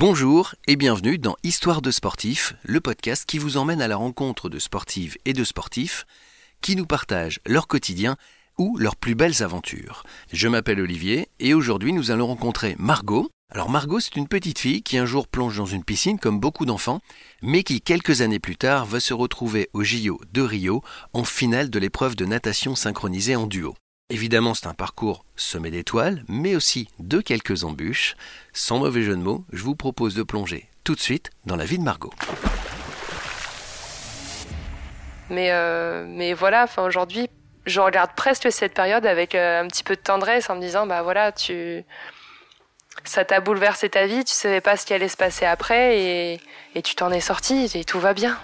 Bonjour 0.00 0.54
et 0.68 0.76
bienvenue 0.76 1.18
dans 1.18 1.34
Histoire 1.42 1.82
de 1.82 1.90
sportifs, 1.90 2.54
le 2.62 2.80
podcast 2.80 3.24
qui 3.26 3.38
vous 3.38 3.56
emmène 3.56 3.82
à 3.82 3.88
la 3.88 3.96
rencontre 3.96 4.48
de 4.48 4.60
sportives 4.60 5.16
et 5.24 5.32
de 5.32 5.42
sportifs 5.42 6.06
qui 6.60 6.76
nous 6.76 6.86
partagent 6.86 7.40
leur 7.44 7.66
quotidien 7.66 8.16
ou 8.58 8.78
leurs 8.78 8.94
plus 8.94 9.16
belles 9.16 9.42
aventures. 9.42 10.04
Je 10.32 10.46
m'appelle 10.46 10.78
Olivier 10.78 11.26
et 11.40 11.52
aujourd'hui 11.52 11.92
nous 11.92 12.12
allons 12.12 12.28
rencontrer 12.28 12.76
Margot. 12.78 13.28
Alors 13.50 13.70
Margot, 13.70 13.98
c'est 13.98 14.14
une 14.14 14.28
petite 14.28 14.60
fille 14.60 14.84
qui 14.84 14.98
un 14.98 15.04
jour 15.04 15.26
plonge 15.26 15.56
dans 15.56 15.66
une 15.66 15.82
piscine 15.82 16.20
comme 16.20 16.38
beaucoup 16.38 16.64
d'enfants, 16.64 17.00
mais 17.42 17.64
qui 17.64 17.80
quelques 17.80 18.20
années 18.20 18.38
plus 18.38 18.56
tard 18.56 18.86
va 18.86 19.00
se 19.00 19.14
retrouver 19.14 19.68
au 19.72 19.82
JO 19.82 20.20
de 20.32 20.42
Rio 20.42 20.80
en 21.12 21.24
finale 21.24 21.70
de 21.70 21.78
l'épreuve 21.80 22.14
de 22.14 22.24
natation 22.24 22.76
synchronisée 22.76 23.34
en 23.34 23.48
duo. 23.48 23.74
Évidemment, 24.10 24.54
c'est 24.54 24.66
un 24.66 24.72
parcours 24.72 25.26
semé 25.36 25.70
d'étoiles, 25.70 26.24
mais 26.28 26.56
aussi 26.56 26.88
de 26.98 27.20
quelques 27.20 27.64
embûches. 27.64 28.16
Sans 28.54 28.78
mauvais 28.78 29.02
jeu 29.02 29.14
de 29.14 29.20
mots, 29.20 29.44
je 29.52 29.62
vous 29.62 29.74
propose 29.74 30.14
de 30.14 30.22
plonger 30.22 30.66
tout 30.82 30.94
de 30.94 31.00
suite 31.00 31.28
dans 31.44 31.56
la 31.56 31.66
vie 31.66 31.76
de 31.76 31.82
Margot. 31.82 32.14
Mais, 35.28 35.50
euh, 35.52 36.06
mais 36.08 36.32
voilà, 36.32 36.64
enfin 36.64 36.84
aujourd'hui, 36.84 37.28
je 37.66 37.80
regarde 37.80 38.12
presque 38.16 38.50
cette 38.50 38.72
période 38.72 39.04
avec 39.04 39.34
euh, 39.34 39.60
un 39.62 39.68
petit 39.68 39.84
peu 39.84 39.94
de 39.94 40.00
tendresse 40.00 40.48
en 40.48 40.56
me 40.56 40.62
disant, 40.62 40.86
bah 40.86 41.02
voilà, 41.02 41.30
tu, 41.30 41.84
ça 43.04 43.26
t'a 43.26 43.40
bouleversé 43.40 43.90
ta 43.90 44.06
vie, 44.06 44.24
tu 44.24 44.32
savais 44.32 44.62
pas 44.62 44.78
ce 44.78 44.86
qui 44.86 44.94
allait 44.94 45.08
se 45.08 45.18
passer 45.18 45.44
après 45.44 45.98
et, 46.00 46.40
et 46.74 46.80
tu 46.80 46.94
t'en 46.94 47.10
es 47.10 47.20
sorti 47.20 47.70
et 47.74 47.84
tout 47.84 48.00
va 48.00 48.14
bien. 48.14 48.38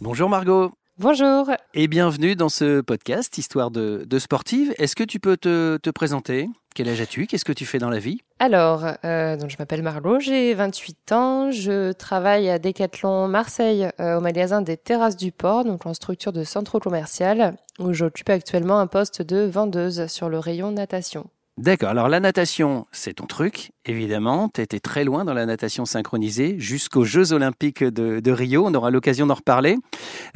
Bonjour 0.00 0.28
Margot. 0.28 0.72
Bonjour. 0.98 1.50
Et 1.74 1.88
bienvenue 1.88 2.36
dans 2.36 2.48
ce 2.48 2.80
podcast 2.80 3.36
Histoire 3.36 3.70
de, 3.70 4.06
de 4.08 4.18
sportive. 4.18 4.72
Est-ce 4.78 4.96
que 4.96 5.04
tu 5.04 5.20
peux 5.20 5.36
te, 5.36 5.76
te 5.76 5.90
présenter? 5.90 6.48
Quel 6.74 6.88
âge 6.88 7.02
as-tu? 7.02 7.26
Qu'est-ce 7.26 7.44
que 7.44 7.52
tu 7.52 7.66
fais 7.66 7.76
dans 7.76 7.90
la 7.90 7.98
vie? 7.98 8.22
Alors, 8.38 8.82
euh, 9.04 9.36
donc 9.36 9.50
je 9.50 9.56
m'appelle 9.58 9.82
Margot, 9.82 10.20
j'ai 10.20 10.54
28 10.54 11.12
ans, 11.12 11.50
je 11.50 11.92
travaille 11.92 12.48
à 12.48 12.58
Decathlon 12.58 13.28
Marseille 13.28 13.90
euh, 14.00 14.16
au 14.16 14.20
magasin 14.22 14.62
des 14.62 14.78
Terrasses 14.78 15.16
du 15.16 15.32
Port, 15.32 15.66
donc 15.66 15.84
en 15.84 15.92
structure 15.92 16.32
de 16.32 16.44
centre 16.44 16.78
commercial, 16.78 17.56
où 17.78 17.92
j'occupe 17.92 18.30
actuellement 18.30 18.78
un 18.78 18.86
poste 18.86 19.20
de 19.20 19.40
vendeuse 19.40 20.06
sur 20.06 20.30
le 20.30 20.38
rayon 20.38 20.72
natation. 20.72 21.26
D'accord, 21.58 21.88
alors 21.88 22.10
la 22.10 22.20
natation, 22.20 22.84
c'est 22.92 23.14
ton 23.14 23.24
truc, 23.24 23.72
évidemment. 23.86 24.50
Tu 24.52 24.60
étais 24.60 24.78
très 24.78 25.04
loin 25.04 25.24
dans 25.24 25.32
la 25.32 25.46
natation 25.46 25.86
synchronisée, 25.86 26.56
jusqu'aux 26.58 27.04
Jeux 27.04 27.32
olympiques 27.32 27.82
de, 27.82 28.30
Rio. 28.30 28.66
On 28.66 28.74
aura 28.74 28.90
l'occasion 28.90 29.26
d'en 29.26 29.34
reparler. 29.34 29.78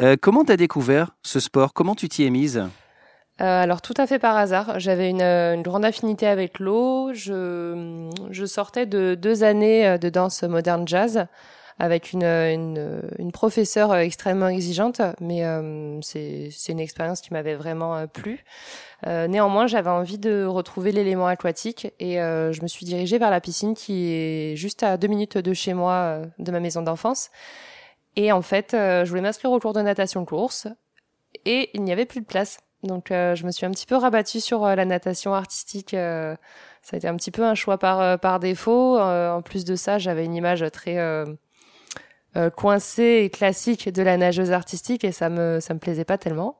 Euh, 0.00 0.16
comment 0.18 0.44
tu 0.46 0.52
as 0.52 0.56
découvert 0.56 1.10
ce 1.22 1.38
sport? 1.38 1.74
Comment 1.74 1.94
tu 1.94 2.08
t'y 2.08 2.24
es 2.24 2.30
mise? 2.30 2.56
Euh, 2.56 3.62
alors 3.62 3.82
tout 3.82 3.94
à 3.98 4.06
fait 4.06 4.18
par 4.18 4.36
hasard, 4.36 4.80
j'avais 4.80 5.10
une, 5.10 5.20
euh, 5.20 5.54
une 5.54 5.62
grande 5.62 5.84
affinité 5.84 6.26
avec 6.26 6.58
l'eau. 6.58 7.12
Je, 7.12 8.10
je 8.30 8.44
sortais 8.46 8.86
de 8.86 9.14
deux 9.14 9.44
années 9.44 9.86
euh, 9.86 9.98
de 9.98 10.08
danse 10.08 10.42
moderne 10.42 10.88
jazz 10.88 11.26
avec 11.80 12.12
une, 12.12 12.24
une, 12.24 13.02
une 13.18 13.32
professeure 13.32 13.96
extrêmement 13.96 14.48
exigeante, 14.48 15.00
mais 15.20 15.44
euh, 15.44 15.98
c'est 16.02 16.50
une 16.68 16.78
expérience 16.78 17.22
qui 17.22 17.32
m'avait 17.32 17.54
vraiment 17.54 17.96
euh, 17.96 18.06
plu. 18.06 18.44
Euh, 19.06 19.28
néanmoins, 19.28 19.66
j'avais 19.66 19.90
envie 19.90 20.18
de 20.18 20.44
retrouver 20.44 20.92
l'élément 20.92 21.26
aquatique 21.26 21.92
et 21.98 22.20
euh, 22.20 22.52
je 22.52 22.62
me 22.62 22.68
suis 22.68 22.84
dirigée 22.84 23.18
vers 23.18 23.30
la 23.30 23.40
piscine 23.40 23.74
qui 23.74 24.12
est 24.12 24.56
juste 24.56 24.82
à 24.82 24.96
deux 24.96 25.08
minutes 25.08 25.38
de 25.38 25.54
chez 25.54 25.74
moi, 25.74 25.92
euh, 25.92 26.26
de 26.38 26.52
ma 26.52 26.60
maison 26.60 26.82
d'enfance. 26.82 27.30
Et 28.16 28.32
en 28.32 28.42
fait, 28.42 28.70
je 28.72 29.08
voulais 29.08 29.20
m'inscrire 29.20 29.52
au 29.52 29.60
cours 29.60 29.72
de 29.72 29.80
natation 29.80 30.24
course 30.24 30.66
et 31.44 31.70
il 31.74 31.82
n'y 31.82 31.92
avait 31.92 32.06
plus 32.06 32.20
de 32.20 32.26
place. 32.26 32.58
Donc, 32.82 33.10
euh, 33.10 33.34
je 33.34 33.46
me 33.46 33.50
suis 33.50 33.66
un 33.66 33.70
petit 33.70 33.86
peu 33.86 33.94
rabattue 33.96 34.40
sur 34.40 34.66
la 34.66 34.84
natation 34.84 35.34
artistique. 35.34 35.94
euh, 35.94 36.34
ça 36.82 36.96
a 36.96 36.98
été 36.98 37.08
un 37.08 37.16
petit 37.16 37.30
peu 37.30 37.44
un 37.44 37.54
choix 37.54 37.78
par, 37.78 38.18
par 38.18 38.40
défaut. 38.40 38.98
En 38.98 39.42
plus 39.42 39.64
de 39.64 39.76
ça, 39.76 39.98
j'avais 39.98 40.24
une 40.24 40.34
image 40.34 40.64
très 40.72 40.96
coincée 42.56 43.22
et 43.24 43.30
classique 43.30 43.92
de 43.92 44.02
la 44.02 44.16
nageuse 44.16 44.50
artistique 44.52 45.04
et 45.04 45.12
ça 45.12 45.28
me 45.28 45.60
ça 45.60 45.74
me 45.74 45.78
plaisait 45.78 46.04
pas 46.04 46.16
tellement. 46.16 46.56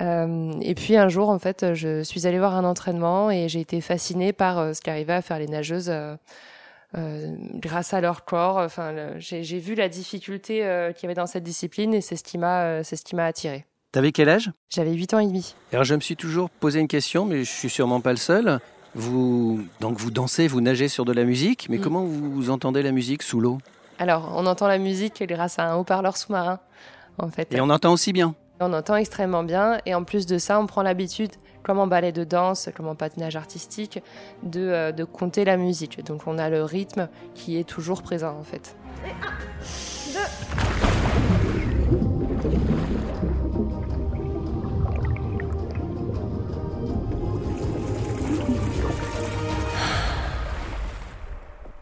Euh, 0.00 0.52
et 0.60 0.74
puis 0.74 0.96
un 0.96 1.08
jour, 1.08 1.28
en 1.28 1.38
fait, 1.38 1.74
je 1.74 2.02
suis 2.02 2.26
allée 2.26 2.38
voir 2.38 2.54
un 2.54 2.64
entraînement 2.64 3.30
et 3.30 3.48
j'ai 3.48 3.60
été 3.60 3.80
fascinée 3.80 4.32
par 4.32 4.58
euh, 4.58 4.72
ce 4.72 4.80
qu'arrivaient 4.80 5.14
à 5.14 5.22
faire 5.22 5.38
les 5.38 5.48
nageuses 5.48 5.90
euh, 5.90 6.14
euh, 6.96 7.34
grâce 7.54 7.92
à 7.94 8.00
leur 8.00 8.24
corps. 8.24 8.58
Enfin, 8.58 8.92
j'ai 9.18 9.58
vu 9.58 9.74
la 9.74 9.88
difficulté 9.88 10.58
qu'il 10.94 11.02
y 11.02 11.06
avait 11.06 11.14
dans 11.14 11.26
cette 11.26 11.42
discipline 11.44 11.94
et 11.94 12.00
c'est 12.00 12.16
ce 12.16 12.24
qui 12.24 12.38
m'a 12.38 12.82
c'est 12.84 12.96
ce 12.96 13.04
qui 13.04 13.14
m'a 13.16 13.26
attirée. 13.26 13.66
T'avais 13.92 14.12
quel 14.12 14.28
âge? 14.28 14.50
J'avais 14.70 14.92
8 14.92 15.14
ans 15.14 15.18
et 15.18 15.26
demi. 15.26 15.54
Alors 15.72 15.84
je 15.84 15.94
me 15.94 16.00
suis 16.00 16.16
toujours 16.16 16.48
posé 16.50 16.78
une 16.80 16.88
question, 16.88 17.24
mais 17.24 17.38
je 17.44 17.50
suis 17.50 17.70
sûrement 17.70 18.00
pas 18.00 18.10
le 18.10 18.16
seul. 18.18 18.60
Vous 18.94 19.64
donc 19.80 19.98
vous 19.98 20.10
dansez, 20.10 20.46
vous 20.46 20.60
nagez 20.60 20.88
sur 20.88 21.04
de 21.04 21.12
la 21.12 21.24
musique, 21.24 21.68
mais 21.68 21.78
Mm. 21.78 21.82
comment 21.82 22.04
vous 22.04 22.50
entendez 22.50 22.82
la 22.82 22.92
musique 22.92 23.22
sous 23.22 23.40
l'eau? 23.40 23.58
Alors, 23.98 24.32
on 24.36 24.46
entend 24.46 24.68
la 24.68 24.78
musique 24.78 25.22
grâce 25.26 25.58
à 25.58 25.64
un 25.72 25.76
haut-parleur 25.76 26.16
sous-marin, 26.16 26.60
en 27.18 27.28
fait. 27.28 27.52
Et 27.52 27.60
on 27.60 27.68
entend 27.68 27.92
aussi 27.92 28.12
bien. 28.12 28.34
On 28.60 28.72
entend 28.72 28.96
extrêmement 28.96 29.44
bien 29.44 29.78
et 29.86 29.94
en 29.94 30.02
plus 30.02 30.26
de 30.26 30.36
ça, 30.38 30.58
on 30.58 30.66
prend 30.66 30.82
l'habitude, 30.82 31.30
comme 31.62 31.78
en 31.78 31.86
ballet 31.86 32.10
de 32.10 32.24
danse, 32.24 32.68
comme 32.74 32.88
en 32.88 32.96
patinage 32.96 33.36
artistique, 33.36 34.02
de, 34.42 34.60
euh, 34.60 34.92
de 34.92 35.04
compter 35.04 35.44
la 35.44 35.56
musique. 35.56 36.04
Donc 36.04 36.22
on 36.26 36.38
a 36.38 36.50
le 36.50 36.64
rythme 36.64 37.08
qui 37.34 37.56
est 37.56 37.68
toujours 37.68 38.02
présent 38.02 38.36
en 38.38 38.42
fait. 38.42 38.76
Et 39.06 39.10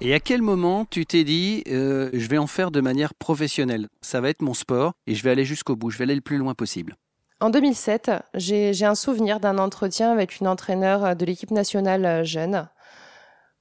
à 0.03 0.21
quel 0.21 0.43
moment 0.43 0.85
tu 0.85 1.07
t'es 1.07 1.25
dit, 1.25 1.63
euh, 1.69 2.11
je 2.13 2.29
vais 2.29 2.39
en 2.39 2.47
faire 2.47 2.71
de 2.71 2.81
manière 2.81 3.15
professionnelle? 3.15 3.89
Ça 4.01 4.21
va 4.21 4.29
être 4.29 4.43
mon 4.43 4.55
sport 4.55 4.93
et 5.07 5.15
je 5.15 5.23
vais 5.23 5.31
aller 5.31 5.45
jusqu'au 5.45 5.77
bout, 5.77 5.91
je 5.91 5.99
vais 5.99 6.05
aller 6.05 6.15
le 6.15 6.21
plus 6.21 6.39
loin 6.39 6.55
possible. 6.55 6.97
En 7.41 7.51
2007, 7.51 8.11
j'ai 8.35 8.85
un 8.85 8.95
souvenir 8.95 9.41
d'un 9.41 9.59
entretien 9.59 10.11
avec 10.11 10.41
une 10.41 10.49
entraîneur 10.49 11.15
de 11.15 11.25
l'équipe 11.27 11.51
nationale 11.51 12.05
euh, 12.07 12.25
jeune 12.25 12.69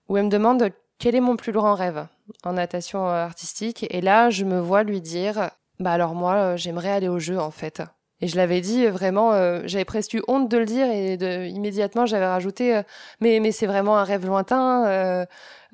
où 0.08 0.18
elle 0.18 0.26
me 0.26 0.30
demande 0.30 0.72
quel 0.98 1.16
est 1.16 1.22
mon 1.22 1.36
plus 1.36 1.52
grand 1.52 1.76
rêve 1.76 2.08
en 2.44 2.54
natation 2.54 3.08
euh, 3.08 3.26
artistique? 3.26 3.86
Et 3.90 4.02
là, 4.02 4.30
je 4.30 4.46
me 4.46 4.60
vois 4.60 4.84
lui 4.84 5.02
dire, 5.02 5.50
bah 5.80 5.92
alors 5.92 6.16
moi, 6.16 6.36
euh, 6.36 6.58
j'aimerais 6.58 6.92
aller 6.92 7.10
au 7.10 7.20
jeu 7.20 7.40
en 7.40 7.52
fait. 7.52 7.82
Et 8.22 8.28
je 8.28 8.38
l'avais 8.38 8.62
dit 8.62 8.86
euh, 8.86 8.92
vraiment, 8.92 9.34
euh, 9.34 9.62
j'avais 9.66 9.86
presque 9.86 10.14
eu 10.14 10.22
honte 10.28 10.50
de 10.50 10.58
le 10.58 10.66
dire 10.66 10.90
et 10.90 11.18
de, 11.18 11.46
immédiatement 11.48 12.06
j'avais 12.06 12.26
rajouté, 12.26 12.78
euh, 12.78 12.84
mais 13.20 13.40
mais 13.42 13.52
c'est 13.52 13.68
vraiment 13.68 13.98
un 13.98 14.04
rêve 14.04 14.26
lointain. 14.26 14.86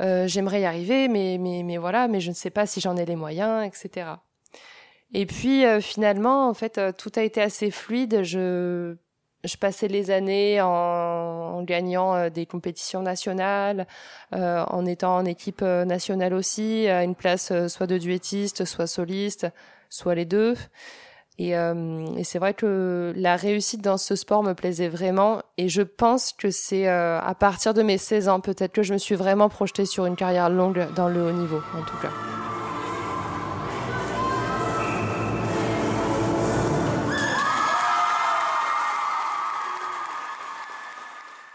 euh, 0.01 0.27
j'aimerais 0.27 0.61
y 0.61 0.65
arriver, 0.65 1.07
mais 1.07 1.37
mais 1.39 1.61
mais 1.63 1.77
voilà, 1.77 2.07
mais 2.07 2.19
je 2.19 2.29
ne 2.29 2.35
sais 2.35 2.49
pas 2.49 2.65
si 2.65 2.81
j'en 2.81 2.97
ai 2.97 3.05
les 3.05 3.15
moyens, 3.15 3.65
etc. 3.65 4.07
Et 5.13 5.25
puis 5.25 5.63
finalement, 5.81 6.47
en 6.49 6.53
fait, 6.53 6.79
tout 6.97 7.11
a 7.15 7.21
été 7.21 7.41
assez 7.41 7.69
fluide. 7.69 8.23
Je 8.23 8.95
je 9.43 9.57
passais 9.57 9.87
les 9.87 10.11
années 10.11 10.61
en, 10.61 11.63
gagnant 11.63 12.29
des 12.29 12.45
compétitions 12.45 13.01
nationales, 13.01 13.87
euh, 14.33 14.63
en 14.67 14.85
étant 14.85 15.15
en 15.17 15.25
équipe 15.25 15.61
nationale 15.61 16.33
aussi, 16.33 16.87
à 16.87 17.03
une 17.03 17.15
place 17.15 17.51
soit 17.67 17.87
de 17.87 17.97
duettiste, 17.97 18.65
soit 18.65 18.87
soliste, 18.87 19.47
soit 19.89 20.15
les 20.15 20.25
deux. 20.25 20.55
Et, 21.41 21.57
euh, 21.57 22.05
et 22.17 22.23
c'est 22.23 22.37
vrai 22.37 22.53
que 22.53 23.13
la 23.15 23.35
réussite 23.35 23.81
dans 23.81 23.97
ce 23.97 24.15
sport 24.15 24.43
me 24.43 24.53
plaisait 24.53 24.89
vraiment. 24.89 25.41
Et 25.57 25.69
je 25.69 25.81
pense 25.81 26.33
que 26.33 26.51
c'est 26.51 26.87
euh, 26.87 27.19
à 27.19 27.33
partir 27.33 27.73
de 27.73 27.81
mes 27.81 27.97
16 27.97 28.29
ans 28.29 28.41
peut-être 28.41 28.71
que 28.71 28.83
je 28.83 28.93
me 28.93 28.99
suis 28.99 29.15
vraiment 29.15 29.49
projetée 29.49 29.87
sur 29.87 30.05
une 30.05 30.15
carrière 30.15 30.51
longue 30.51 30.85
dans 30.95 31.09
le 31.09 31.23
haut 31.23 31.31
niveau, 31.31 31.59
en 31.75 31.81
tout 31.81 31.97
cas. 31.97 32.11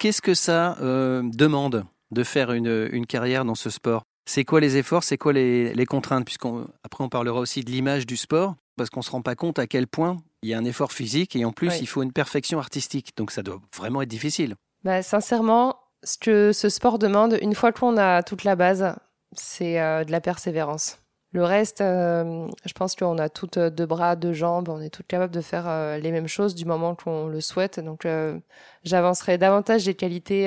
Qu'est-ce 0.00 0.20
que 0.20 0.34
ça 0.34 0.76
euh, 0.80 1.22
demande 1.22 1.84
de 2.10 2.24
faire 2.24 2.50
une 2.50 3.06
carrière 3.06 3.44
dans 3.44 3.54
ce 3.54 3.70
sport? 3.70 4.02
C'est 4.28 4.44
quoi 4.44 4.60
les 4.60 4.76
efforts 4.76 5.04
C'est 5.04 5.16
quoi 5.18 5.32
les, 5.32 5.72
les 5.72 5.86
contraintes? 5.86 6.24
Puisqu'on 6.24 6.66
après 6.84 7.02
on 7.04 7.08
parlera 7.08 7.40
aussi 7.40 7.62
de 7.62 7.70
l'image 7.70 8.06
du 8.06 8.16
sport, 8.16 8.54
parce 8.76 8.90
qu'on 8.90 9.02
se 9.02 9.10
rend 9.10 9.22
pas 9.22 9.34
compte 9.36 9.58
à 9.58 9.66
quel 9.66 9.86
point 9.86 10.18
il 10.42 10.50
y 10.50 10.54
a 10.54 10.58
un 10.58 10.64
effort 10.64 10.92
physique 10.92 11.34
et 11.36 11.44
en 11.44 11.52
plus 11.52 11.68
Oui. 11.68 11.78
il 11.80 11.86
faut 11.86 12.02
une 12.02 12.12
perfection 12.12 12.58
artistique. 12.58 13.12
Donc 13.16 13.30
ça 13.30 13.42
doit 13.42 13.60
vraiment 13.76 14.02
être 14.02 14.08
difficile. 14.08 14.54
Bah, 14.84 15.02
sincèrement, 15.02 15.76
ce 16.04 16.18
que 16.18 16.52
ce 16.52 16.68
sport 16.68 16.98
demande, 16.98 17.38
une 17.40 17.54
fois 17.54 17.72
qu'on 17.72 17.96
a 17.96 18.22
toute 18.22 18.44
la 18.44 18.56
base, 18.56 18.94
c'est 19.36 19.80
euh, 19.80 20.04
de 20.04 20.12
la 20.12 20.20
persévérance. 20.20 20.98
Le 21.32 21.44
reste, 21.44 21.80
euh, 21.80 22.46
je 22.64 22.72
pense 22.72 22.94
qu'on 22.94 23.18
a 23.18 23.28
toutes 23.28 23.58
deux 23.58 23.84
bras, 23.84 24.16
deux 24.16 24.32
jambes, 24.32 24.68
on 24.68 24.80
est 24.80 24.88
toutes 24.90 25.06
capables 25.08 25.34
de 25.34 25.40
faire 25.40 25.68
euh, 25.68 25.98
les 25.98 26.10
mêmes 26.12 26.28
choses 26.28 26.54
du 26.54 26.64
moment 26.64 26.94
qu'on 26.94 27.26
le 27.26 27.40
souhaite. 27.40 27.78
Donc, 27.80 28.06
euh, 28.06 28.38
j'avancerai 28.84 29.36
davantage 29.36 29.84
des 29.84 29.94
qualités 29.94 30.46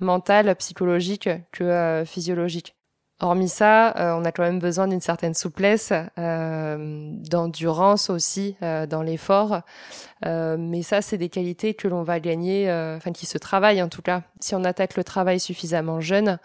euh, 0.00 0.04
mentales, 0.04 0.54
psychologiques 0.56 1.28
que 1.52 1.64
euh, 1.64 2.04
physiologiques. 2.04 2.74
Hormis 3.18 3.48
ça, 3.48 3.94
on 4.18 4.26
a 4.26 4.30
quand 4.30 4.42
même 4.42 4.58
besoin 4.58 4.88
d'une 4.88 5.00
certaine 5.00 5.32
souplesse, 5.32 5.90
d'endurance 6.18 8.10
aussi 8.10 8.56
dans 8.60 9.02
l'effort. 9.02 9.62
mais 10.22 10.82
ça, 10.82 11.00
c'est 11.00 11.16
des 11.16 11.30
qualités 11.30 11.72
que 11.72 11.88
l'on 11.88 12.02
va 12.02 12.20
gagner, 12.20 12.70
enfin 12.94 13.12
qui 13.12 13.24
se 13.24 13.38
travaillent 13.38 13.80
en 13.80 13.88
tout 13.88 14.02
cas. 14.02 14.20
Si 14.40 14.54
on 14.54 14.64
attaque 14.64 14.98
le 14.98 15.02
travail 15.02 15.40
suffisamment 15.40 15.98
jeune, 15.98 16.38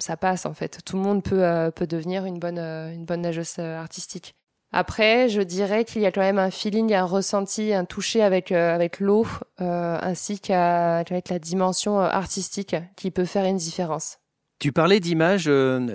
ça 0.00 0.18
passe 0.18 0.44
en 0.44 0.52
fait. 0.52 0.80
Tout 0.84 0.98
le 0.98 1.02
monde 1.02 1.22
peut 1.22 1.70
peut 1.74 1.86
devenir 1.86 2.26
une 2.26 2.38
bonne 2.38 2.58
une 2.58 3.06
bonne 3.06 3.22
nageuse 3.22 3.58
artistique. 3.58 4.34
Après, 4.72 5.28
je 5.28 5.40
dirais 5.40 5.84
qu'il 5.84 6.00
y 6.02 6.06
a 6.06 6.12
quand 6.12 6.20
même 6.20 6.38
un 6.38 6.50
feeling, 6.50 6.94
un 6.94 7.04
ressenti, 7.04 7.72
un 7.72 7.84
toucher 7.84 8.22
avec 8.22 8.52
euh, 8.52 8.72
avec 8.74 9.00
l'eau, 9.00 9.26
euh, 9.60 9.98
ainsi 10.00 10.38
qu'avec 10.38 11.28
la 11.28 11.40
dimension 11.40 12.00
euh, 12.00 12.04
artistique 12.04 12.76
qui 12.94 13.10
peut 13.10 13.24
faire 13.24 13.44
une 13.46 13.56
différence. 13.56 14.18
Tu 14.60 14.72
parlais 14.72 15.00
d'image 15.00 15.50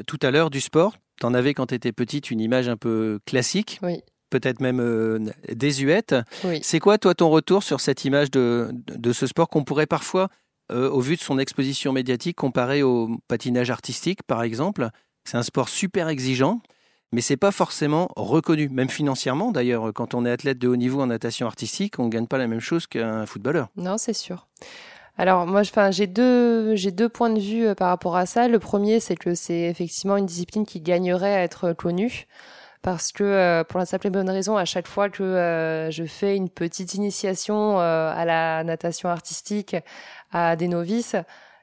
tout 0.07 0.19
à 0.21 0.31
l'heure 0.31 0.49
du 0.49 0.59
sport. 0.59 0.95
Tu 1.19 1.25
en 1.25 1.33
avais 1.33 1.53
quand 1.53 1.67
tu 1.67 1.75
étais 1.75 1.91
petite 1.91 2.31
une 2.31 2.41
image 2.41 2.67
un 2.67 2.77
peu 2.77 3.19
classique. 3.25 3.79
Oui. 3.83 4.01
Peut-être 4.31 4.59
même 4.59 5.31
désuète. 5.53 6.15
Oui. 6.43 6.59
C'est 6.63 6.79
quoi, 6.79 6.97
toi, 6.97 7.13
ton 7.13 7.29
retour 7.29 7.61
sur 7.61 7.79
cette 7.79 8.05
image 8.05 8.31
de, 8.31 8.71
de 8.73 9.13
ce 9.13 9.27
sport 9.27 9.49
qu'on 9.49 9.63
pourrait 9.63 9.85
parfois, 9.85 10.29
au 10.73 10.99
vu 10.99 11.15
de 11.15 11.21
son 11.21 11.37
exposition 11.37 11.93
médiatique, 11.93 12.37
comparer 12.37 12.81
au 12.81 13.17
patinage 13.27 13.69
artistique, 13.69 14.23
par 14.23 14.41
exemple? 14.41 14.89
C'est 15.25 15.37
un 15.37 15.43
sport 15.43 15.69
super 15.69 16.09
exigeant 16.09 16.59
mais 17.15 17.21
c'est 17.21 17.37
pas 17.37 17.51
forcément 17.51 18.09
reconnu, 18.17 18.67
même 18.67 18.89
financièrement. 18.89 19.53
D'ailleurs, 19.53 19.93
quand 19.93 20.13
on 20.13 20.25
est 20.25 20.29
athlète 20.29 20.57
de 20.59 20.67
haut 20.67 20.75
niveau 20.75 20.99
en 20.99 21.07
natation 21.07 21.47
artistique, 21.47 21.97
on 21.97 22.09
gagne 22.09 22.27
pas 22.27 22.37
la 22.37 22.45
même 22.45 22.59
chose 22.59 22.87
qu'un 22.87 23.25
footballeur. 23.25 23.69
Non, 23.77 23.97
c'est 23.97 24.11
sûr. 24.11 24.47
Alors 25.17 25.47
moi, 25.47 25.61
j'ai 25.91 26.07
deux, 26.07 26.75
j'ai 26.75 26.91
deux 26.91 27.07
points 27.07 27.29
de 27.29 27.39
vue 27.39 27.67
euh, 27.67 27.73
par 27.73 27.87
rapport 27.87 28.17
à 28.17 28.25
ça. 28.25 28.49
Le 28.49 28.59
premier, 28.59 28.99
c'est 28.99 29.15
que 29.15 29.33
c'est 29.33 29.61
effectivement 29.61 30.17
une 30.17 30.25
discipline 30.25 30.65
qui 30.65 30.81
gagnerait 30.81 31.33
à 31.33 31.43
être 31.43 31.71
connue 31.71 32.27
parce 32.81 33.13
que 33.13 33.23
euh, 33.23 33.63
pour 33.63 33.79
la 33.79 33.85
simple 33.85 34.07
et 34.07 34.09
bonne 34.09 34.29
raison, 34.29 34.57
à 34.57 34.65
chaque 34.65 34.87
fois 34.87 35.09
que 35.09 35.23
euh, 35.23 35.89
je 35.91 36.03
fais 36.03 36.35
une 36.35 36.49
petite 36.49 36.95
initiation 36.95 37.79
à 37.79 38.25
la 38.25 38.65
natation 38.65 39.07
artistique 39.07 39.77
à 40.33 40.57
des 40.57 40.67
novices, 40.67 41.15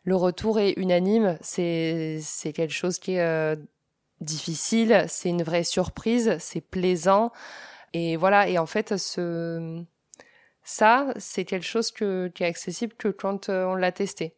le 0.05 0.17
retour 0.17 0.59
est 0.59 0.73
unanime. 0.79 1.37
C'est 1.43 2.21
c'est 2.23 2.55
quelque 2.55 2.73
chose 2.73 2.99
qui 2.99 3.17
est 3.17 3.59
difficile, 4.23 5.05
c'est 5.09 5.29
une 5.29 5.43
vraie 5.43 5.65
surprise, 5.65 6.37
c'est 6.39 6.61
plaisant. 6.61 7.33
Et 7.93 8.17
voilà, 8.17 8.49
et 8.49 8.59
en 8.59 8.67
fait, 8.67 8.97
ce, 8.97 9.85
ça, 10.65 11.09
c'est 11.17 11.45
quelque 11.45 11.67
chose 11.67 11.91
que, 11.91 12.29
qui 12.29 12.45
est 12.45 12.47
accessible 12.47 12.95
que 12.95 13.09
quand 13.09 13.49
euh, 13.49 13.65
on 13.65 13.75
l'a 13.75 13.93
testé. 13.93 14.35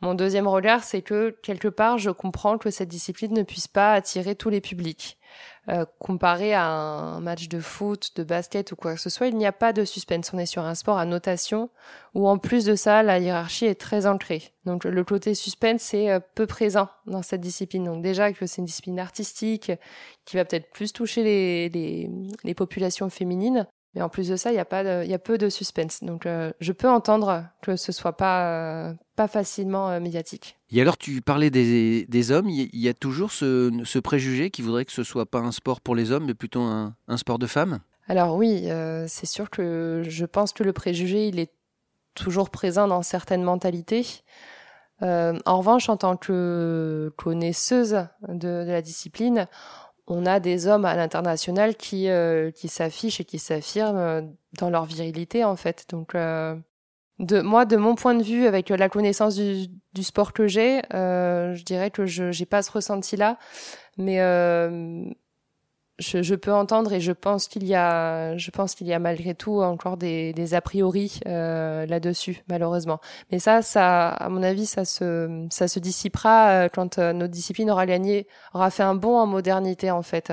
Mon 0.00 0.14
deuxième 0.14 0.48
regard, 0.48 0.82
c'est 0.82 1.02
que 1.02 1.36
quelque 1.42 1.68
part, 1.68 1.98
je 1.98 2.10
comprends 2.10 2.56
que 2.56 2.70
cette 2.70 2.88
discipline 2.88 3.34
ne 3.34 3.42
puisse 3.42 3.68
pas 3.68 3.92
attirer 3.92 4.34
tous 4.34 4.48
les 4.48 4.62
publics. 4.62 5.18
Euh, 5.68 5.84
comparé 5.98 6.54
à 6.54 6.64
un 6.64 7.20
match 7.20 7.48
de 7.48 7.60
foot, 7.60 8.12
de 8.16 8.24
basket 8.24 8.72
ou 8.72 8.76
quoi 8.76 8.94
que 8.94 9.00
ce 9.00 9.10
soit, 9.10 9.26
il 9.26 9.36
n'y 9.36 9.46
a 9.46 9.52
pas 9.52 9.72
de 9.72 9.84
suspense. 9.84 10.32
On 10.32 10.38
est 10.38 10.46
sur 10.46 10.62
un 10.64 10.74
sport 10.74 10.98
à 10.98 11.04
notation 11.04 11.68
où 12.14 12.26
en 12.26 12.38
plus 12.38 12.64
de 12.64 12.74
ça, 12.74 13.02
la 13.02 13.18
hiérarchie 13.18 13.66
est 13.66 13.78
très 13.78 14.06
ancrée. 14.06 14.52
Donc 14.64 14.84
le 14.84 15.04
côté 15.04 15.34
suspense 15.34 15.92
est 15.92 16.10
euh, 16.10 16.20
peu 16.34 16.46
présent 16.46 16.88
dans 17.06 17.22
cette 17.22 17.42
discipline. 17.42 17.84
Donc 17.84 18.02
déjà 18.02 18.32
que 18.32 18.46
c'est 18.46 18.58
une 18.58 18.64
discipline 18.64 18.98
artistique 18.98 19.70
qui 20.24 20.36
va 20.36 20.44
peut-être 20.46 20.70
plus 20.70 20.92
toucher 20.94 21.22
les, 21.22 21.68
les, 21.68 22.10
les 22.42 22.54
populations 22.54 23.10
féminines, 23.10 23.66
mais 23.94 24.02
en 24.02 24.08
plus 24.08 24.28
de 24.28 24.36
ça, 24.36 24.52
il 24.52 24.54
y 24.54 24.60
a 24.60 24.64
pas, 24.64 25.04
il 25.04 25.10
y 25.10 25.14
a 25.14 25.18
peu 25.18 25.36
de 25.36 25.48
suspense. 25.48 26.04
Donc, 26.04 26.24
euh, 26.24 26.52
je 26.60 26.72
peux 26.72 26.88
entendre 26.88 27.44
que 27.60 27.74
ce 27.74 27.90
soit 27.90 28.16
pas, 28.16 28.46
euh, 28.46 28.94
pas 29.16 29.26
facilement 29.26 29.90
euh, 29.90 29.98
médiatique. 29.98 30.58
Et 30.70 30.80
alors, 30.80 30.96
tu 30.96 31.20
parlais 31.22 31.50
des, 31.50 32.06
des 32.06 32.30
hommes. 32.30 32.48
Il 32.48 32.68
y 32.72 32.88
a 32.88 32.94
toujours 32.94 33.32
ce, 33.32 33.72
ce, 33.84 33.98
préjugé 33.98 34.50
qui 34.50 34.62
voudrait 34.62 34.84
que 34.84 34.92
ce 34.92 35.02
soit 35.02 35.26
pas 35.26 35.40
un 35.40 35.50
sport 35.50 35.80
pour 35.80 35.96
les 35.96 36.12
hommes, 36.12 36.26
mais 36.26 36.34
plutôt 36.34 36.60
un, 36.60 36.94
un 37.08 37.16
sport 37.16 37.40
de 37.40 37.46
femmes? 37.46 37.80
Alors 38.06 38.34
oui, 38.34 38.66
c'est 39.06 39.26
sûr 39.26 39.50
que 39.50 40.02
je 40.04 40.24
pense 40.24 40.52
que 40.52 40.64
le 40.64 40.72
préjugé, 40.72 41.28
il 41.28 41.38
est 41.38 41.52
toujours 42.14 42.50
présent 42.50 42.88
dans 42.88 43.02
certaines 43.02 43.44
mentalités. 43.44 44.04
en 45.00 45.58
revanche, 45.58 45.88
en 45.88 45.96
tant 45.96 46.16
que 46.16 47.12
connaisseuse 47.16 48.08
de, 48.26 48.64
de 48.64 48.70
la 48.70 48.82
discipline, 48.82 49.46
on 50.10 50.26
a 50.26 50.40
des 50.40 50.66
hommes 50.66 50.84
à 50.84 50.96
l'international 50.96 51.76
qui, 51.76 52.08
euh, 52.08 52.50
qui 52.50 52.68
s'affichent 52.68 53.20
et 53.20 53.24
qui 53.24 53.38
s'affirment 53.38 53.96
euh, 53.96 54.22
dans 54.58 54.68
leur 54.68 54.84
virilité, 54.84 55.44
en 55.44 55.54
fait. 55.54 55.86
Donc, 55.88 56.14
euh, 56.14 56.56
de, 57.20 57.40
moi, 57.40 57.64
de 57.64 57.76
mon 57.76 57.94
point 57.94 58.14
de 58.14 58.22
vue, 58.22 58.46
avec 58.46 58.70
la 58.70 58.88
connaissance 58.88 59.36
du, 59.36 59.68
du 59.94 60.02
sport 60.02 60.32
que 60.32 60.48
j'ai, 60.48 60.82
je 60.90 61.62
dirais 61.62 61.90
que 61.90 62.06
je 62.06 62.36
n'ai 62.36 62.46
pas 62.46 62.62
ce 62.62 62.72
ressenti-là. 62.72 63.38
Mais 63.98 64.18
je, 66.00 66.22
je, 66.22 66.34
peux 66.34 66.52
entendre 66.52 66.92
et 66.92 67.00
je 67.00 67.12
pense 67.12 67.46
qu'il 67.46 67.64
y 67.64 67.74
a, 67.74 68.36
je 68.36 68.50
pense 68.50 68.74
qu'il 68.74 68.86
y 68.86 68.92
a 68.92 68.98
malgré 68.98 69.34
tout 69.34 69.60
encore 69.60 69.96
des, 69.96 70.32
des 70.32 70.54
a 70.54 70.60
priori 70.60 71.20
euh, 71.26 71.86
là-dessus, 71.86 72.42
malheureusement. 72.48 73.00
Mais 73.30 73.38
ça, 73.38 73.62
ça, 73.62 74.08
à 74.08 74.28
mon 74.30 74.42
avis, 74.42 74.66
ça 74.66 74.84
se, 74.84 75.46
ça 75.50 75.68
se 75.68 75.78
dissipera 75.78 76.50
euh, 76.64 76.68
quand 76.68 76.98
euh, 76.98 77.12
notre 77.12 77.32
discipline 77.32 77.70
aura 77.70 77.86
gagné, 77.86 78.26
aura 78.54 78.70
fait 78.70 78.82
un 78.82 78.94
bond 78.94 79.18
en 79.18 79.26
modernité 79.26 79.90
en 79.90 80.02
fait. 80.02 80.32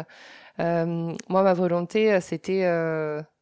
Euh, 0.60 1.14
moi, 1.28 1.44
ma 1.44 1.54
volonté, 1.54 2.20
c'était, 2.22 2.66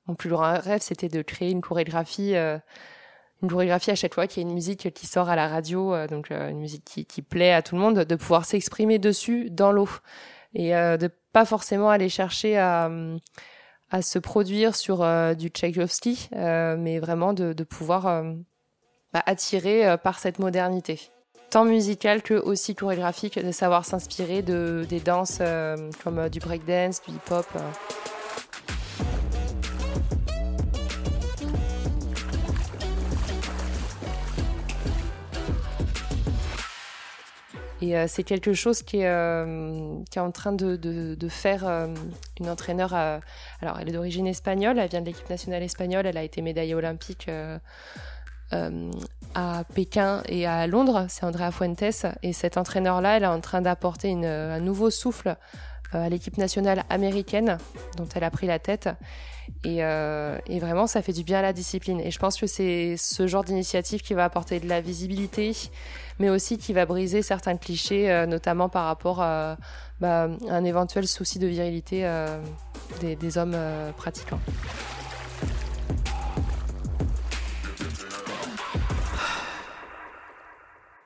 mon 0.07 0.15
plus 0.15 0.29
grand 0.29 0.59
rêve, 0.59 0.81
c'était 0.81 1.09
de 1.09 1.21
créer 1.21 1.51
une 1.51 1.61
chorégraphie. 1.61 2.33
une 2.35 3.49
chorégraphie 3.49 3.91
à 3.91 3.95
chaque 3.95 4.15
fois 4.15 4.27
qu'il 4.27 4.43
y 4.43 4.45
a 4.45 4.49
une 4.49 4.53
musique 4.53 4.91
qui 4.93 5.07
sort 5.07 5.29
à 5.29 5.35
la 5.35 5.47
radio, 5.47 6.07
donc 6.07 6.31
une 6.31 6.59
musique 6.59 6.83
qui, 6.83 7.05
qui 7.05 7.21
plaît 7.21 7.53
à 7.53 7.61
tout 7.61 7.75
le 7.75 7.81
monde, 7.81 7.99
de 7.99 8.15
pouvoir 8.15 8.45
s'exprimer 8.45 8.99
dessus 8.99 9.49
dans 9.49 9.71
l'eau 9.71 9.87
et 10.53 10.71
de 10.71 11.09
pas 11.35 11.43
forcément 11.43 11.89
aller 11.89 12.07
chercher 12.07 12.57
à, 12.57 12.89
à 13.91 14.01
se 14.01 14.19
produire 14.19 14.73
sur 14.73 15.03
euh, 15.03 15.33
du 15.33 15.49
Tchaïkovski, 15.49 16.29
euh, 16.33 16.77
mais 16.79 16.99
vraiment 16.99 17.33
de, 17.33 17.51
de 17.51 17.63
pouvoir 17.65 18.07
euh, 18.07 18.31
bah, 19.11 19.21
attirer 19.25 19.97
par 20.01 20.17
cette 20.19 20.39
modernité 20.39 21.11
tant 21.49 21.65
musicale 21.65 22.21
que 22.21 22.35
aussi 22.35 22.73
chorégraphique, 22.73 23.37
de 23.37 23.51
savoir 23.51 23.83
s'inspirer 23.83 24.43
de 24.43 24.85
des 24.89 24.99
danses 25.01 25.41
comme 26.03 26.27
du 26.27 26.39
breakdance, 26.39 27.01
du 27.03 27.13
hip-hop. 27.13 27.45
Et 37.81 37.97
euh, 37.97 38.05
c'est 38.07 38.23
quelque 38.23 38.53
chose 38.53 38.83
qui 38.83 38.97
est, 38.97 39.07
euh, 39.07 39.97
qui 40.09 40.17
est 40.17 40.21
en 40.21 40.31
train 40.31 40.53
de, 40.53 40.75
de, 40.75 41.15
de 41.15 41.27
faire 41.27 41.67
euh, 41.67 41.87
une 42.39 42.49
entraîneur. 42.49 42.93
alors, 42.93 43.79
elle 43.79 43.89
est 43.89 43.93
d'origine 43.93 44.27
espagnole, 44.27 44.79
elle 44.79 44.89
vient 44.89 45.01
de 45.01 45.05
l'équipe 45.05 45.29
nationale 45.29 45.63
espagnole, 45.63 46.05
elle 46.05 46.17
a 46.17 46.23
été 46.23 46.41
médaillée 46.41 46.75
olympique 46.75 47.29
à 48.51 49.63
Pékin 49.73 50.23
et 50.29 50.47
à 50.47 50.65
Londres, 50.67 51.07
c'est 51.09 51.25
Andrea 51.25 51.51
Fuentes. 51.51 52.05
Et 52.23 52.31
cet 52.31 52.57
entraîneur-là, 52.57 53.17
elle 53.17 53.23
est 53.23 53.27
en 53.27 53.41
train 53.41 53.61
d'apporter 53.61 54.13
un 54.13 54.59
nouveau 54.59 54.89
souffle 54.89 55.35
à 55.91 56.09
l'équipe 56.09 56.37
nationale 56.37 56.83
américaine, 56.89 57.57
dont 57.97 58.07
elle 58.15 58.23
a 58.23 58.31
pris 58.31 58.47
la 58.47 58.59
tête. 58.59 58.89
Et, 59.63 59.83
euh, 59.83 60.37
et, 60.47 60.59
vraiment, 60.59 60.87
ça 60.87 61.01
fait 61.01 61.13
du 61.13 61.23
bien 61.23 61.39
à 61.39 61.41
la 61.41 61.53
discipline. 61.53 61.99
Et 61.99 62.11
je 62.11 62.19
pense 62.19 62.39
que 62.39 62.47
c'est 62.47 62.97
ce 62.97 63.27
genre 63.27 63.43
d'initiative 63.43 64.01
qui 64.01 64.13
va 64.13 64.25
apporter 64.25 64.59
de 64.59 64.67
la 64.67 64.81
visibilité, 64.81 65.53
mais 66.19 66.29
aussi 66.29 66.57
qui 66.57 66.73
va 66.73 66.85
briser 66.85 67.21
certains 67.21 67.57
clichés, 67.57 68.11
euh, 68.11 68.25
notamment 68.25 68.69
par 68.69 68.85
rapport 68.85 69.21
à, 69.21 69.57
bah, 69.99 70.29
un 70.49 70.63
éventuel 70.63 71.07
souci 71.07 71.39
de 71.39 71.47
virilité 71.47 72.05
euh, 72.05 72.37
des, 73.01 73.15
des, 73.15 73.37
hommes 73.37 73.53
euh, 73.55 73.91
pratiquants. 73.91 74.39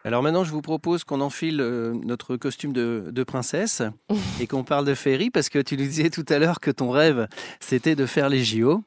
Alors 0.05 0.23
maintenant, 0.23 0.43
je 0.43 0.51
vous 0.51 0.61
propose 0.61 1.03
qu'on 1.03 1.19
enfile 1.19 1.59
euh, 1.61 1.93
notre 1.93 2.35
costume 2.37 2.73
de, 2.73 3.23
princesse 3.23 3.83
et 4.39 4.47
qu'on 4.47 4.63
parle 4.63 4.85
de 4.85 4.95
Ferry 4.95 5.29
parce 5.29 5.49
que 5.49 5.59
tu 5.59 5.77
nous 5.77 5.83
disais 5.83 6.09
tout 6.09 6.25
à 6.29 6.39
l'heure 6.39 6.59
que 6.59 6.71
ton 6.71 6.89
rêve, 6.89 7.27
c'était 7.59 7.95
de 7.95 8.05
faire 8.05 8.27
les 8.27 8.43
JO. 8.43 8.81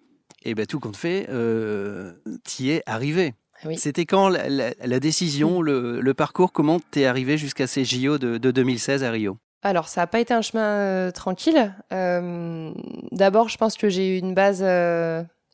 Et 0.44 0.56
bien 0.56 0.64
tout 0.64 0.80
compte 0.80 0.96
fait, 0.96 1.28
euh, 1.28 2.12
tu 2.44 2.64
y 2.64 2.70
es 2.70 2.82
arrivé. 2.86 3.34
C'était 3.76 4.06
quand 4.06 4.28
la, 4.28 5.00
décision, 5.00 5.62
le, 5.62 6.14
parcours, 6.14 6.52
comment 6.52 6.80
tu 6.90 7.00
es 7.00 7.06
arrivé 7.06 7.38
jusqu'à 7.38 7.66
ces 7.66 7.84
JO 7.84 8.18
de, 8.18 8.38
2016 8.38 9.04
à 9.04 9.10
Rio? 9.10 9.38
Alors, 9.62 9.86
ça 9.86 10.00
n'a 10.00 10.06
pas 10.08 10.18
été 10.18 10.34
un 10.34 10.42
chemin 10.42 10.78
euh, 10.78 11.10
tranquille. 11.12 11.72
D'abord, 11.90 13.48
je 13.48 13.56
pense 13.56 13.76
que 13.76 13.88
j'ai 13.88 14.16
eu 14.16 14.18
une 14.18 14.34
base 14.34 14.64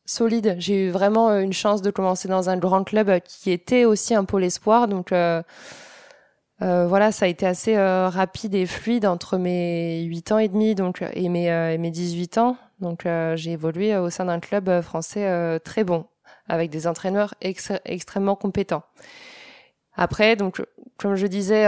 solide. 0.08 0.56
J'ai 0.58 0.86
eu 0.86 0.90
vraiment 0.90 1.30
euh, 1.30 1.40
une 1.40 1.52
chance 1.52 1.82
de 1.82 1.90
commencer 1.90 2.28
dans 2.28 2.50
un 2.50 2.56
grand 2.56 2.82
club 2.82 3.20
qui 3.20 3.50
était 3.50 3.84
aussi 3.84 4.14
un 4.14 4.24
pôle 4.24 4.44
espoir. 4.44 4.88
Donc 4.88 5.12
euh, 5.12 5.42
euh, 6.62 6.86
voilà, 6.88 7.12
ça 7.12 7.26
a 7.26 7.28
été 7.28 7.46
assez 7.46 7.76
rapide 7.78 8.54
et 8.54 8.66
fluide 8.66 9.06
entre 9.06 9.36
mes 9.36 10.02
8 10.02 10.32
ans 10.32 10.38
et 10.38 10.48
demi 10.48 10.74
donc, 10.74 11.04
et, 11.12 11.28
mes, 11.28 11.78
mes 11.78 11.90
18 11.90 12.38
ans. 12.38 12.56
Donc 12.80 13.06
j'ai 13.34 13.52
évolué 13.52 13.96
au 13.96 14.10
sein 14.10 14.24
d'un 14.24 14.40
club 14.40 14.80
français 14.80 15.60
très 15.60 15.84
bon, 15.84 16.06
avec 16.48 16.70
des 16.70 16.86
entraîneurs 16.86 17.34
extrêmement 17.40 18.36
compétents. 18.36 18.84
Après, 19.94 20.36
donc 20.36 20.62
comme 20.96 21.14
je 21.14 21.26
disais, 21.26 21.66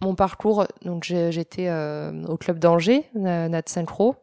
Mon 0.00 0.14
parcours, 0.14 0.66
donc 0.84 1.04
j'étais 1.04 1.70
au 2.28 2.36
club 2.36 2.58
d'Angers, 2.58 3.04
Nat 3.14 3.62
Synchro. 3.66 4.16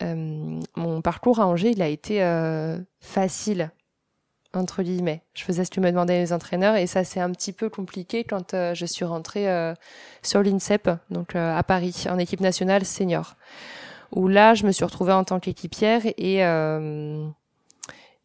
mon 0.00 1.00
parcours 1.02 1.40
à 1.40 1.46
Angers, 1.46 1.70
il 1.70 1.82
a 1.82 1.88
été 1.88 2.20
facile 3.00 3.70
entre 4.56 4.82
guillemets. 4.82 5.22
Je 5.34 5.44
faisais 5.44 5.64
ce 5.64 5.70
que 5.70 5.80
me 5.80 5.90
demandaient 5.90 6.18
les 6.18 6.32
entraîneurs 6.32 6.76
et 6.76 6.86
ça 6.86 7.04
c'est 7.04 7.20
un 7.20 7.30
petit 7.30 7.52
peu 7.52 7.68
compliqué 7.68 8.24
quand 8.24 8.54
euh, 8.54 8.74
je 8.74 8.86
suis 8.86 9.04
rentrée 9.04 9.50
euh, 9.50 9.74
sur 10.22 10.42
l'INSEP, 10.42 10.90
donc 11.10 11.36
euh, 11.36 11.56
à 11.56 11.62
Paris, 11.62 12.04
en 12.08 12.18
équipe 12.18 12.40
nationale 12.40 12.84
senior. 12.84 13.36
Où 14.12 14.28
là, 14.28 14.54
je 14.54 14.64
me 14.64 14.72
suis 14.72 14.84
retrouvée 14.84 15.12
en 15.12 15.24
tant 15.24 15.40
qu'équipière 15.40 16.02
et 16.06 16.38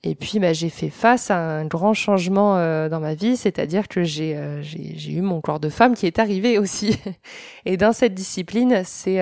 et 0.04 0.16
puis 0.16 0.40
bah, 0.40 0.54
j'ai 0.54 0.70
fait 0.70 0.90
face 0.90 1.30
à 1.30 1.38
un 1.38 1.66
grand 1.66 1.94
changement 1.94 2.56
dans 2.88 3.00
ma 3.00 3.16
vie, 3.16 3.36
c'est-à-dire 3.36 3.88
que 3.88 4.04
j'ai 4.04 4.38
j'ai 4.62 5.12
eu 5.12 5.22
mon 5.22 5.42
corps 5.42 5.60
de 5.60 5.70
femme 5.70 5.94
qui 5.96 6.06
est 6.08 6.20
arrivé 6.20 6.58
aussi. 6.58 6.98
et 7.66 7.76
dans 7.78 7.92
cette 7.92 8.14
discipline, 8.14 8.84
c'est 8.86 9.20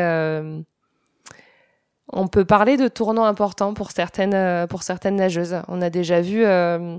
on 2.11 2.27
peut 2.27 2.45
parler 2.45 2.77
de 2.77 2.87
tournants 2.87 3.25
importants 3.25 3.73
pour 3.73 3.91
certaines 3.91 4.33
euh, 4.33 4.67
pour 4.67 4.83
certaines 4.83 5.17
nageuses. 5.17 5.57
On 5.67 5.81
a 5.81 5.89
déjà 5.89 6.21
vu 6.21 6.45
euh, 6.45 6.97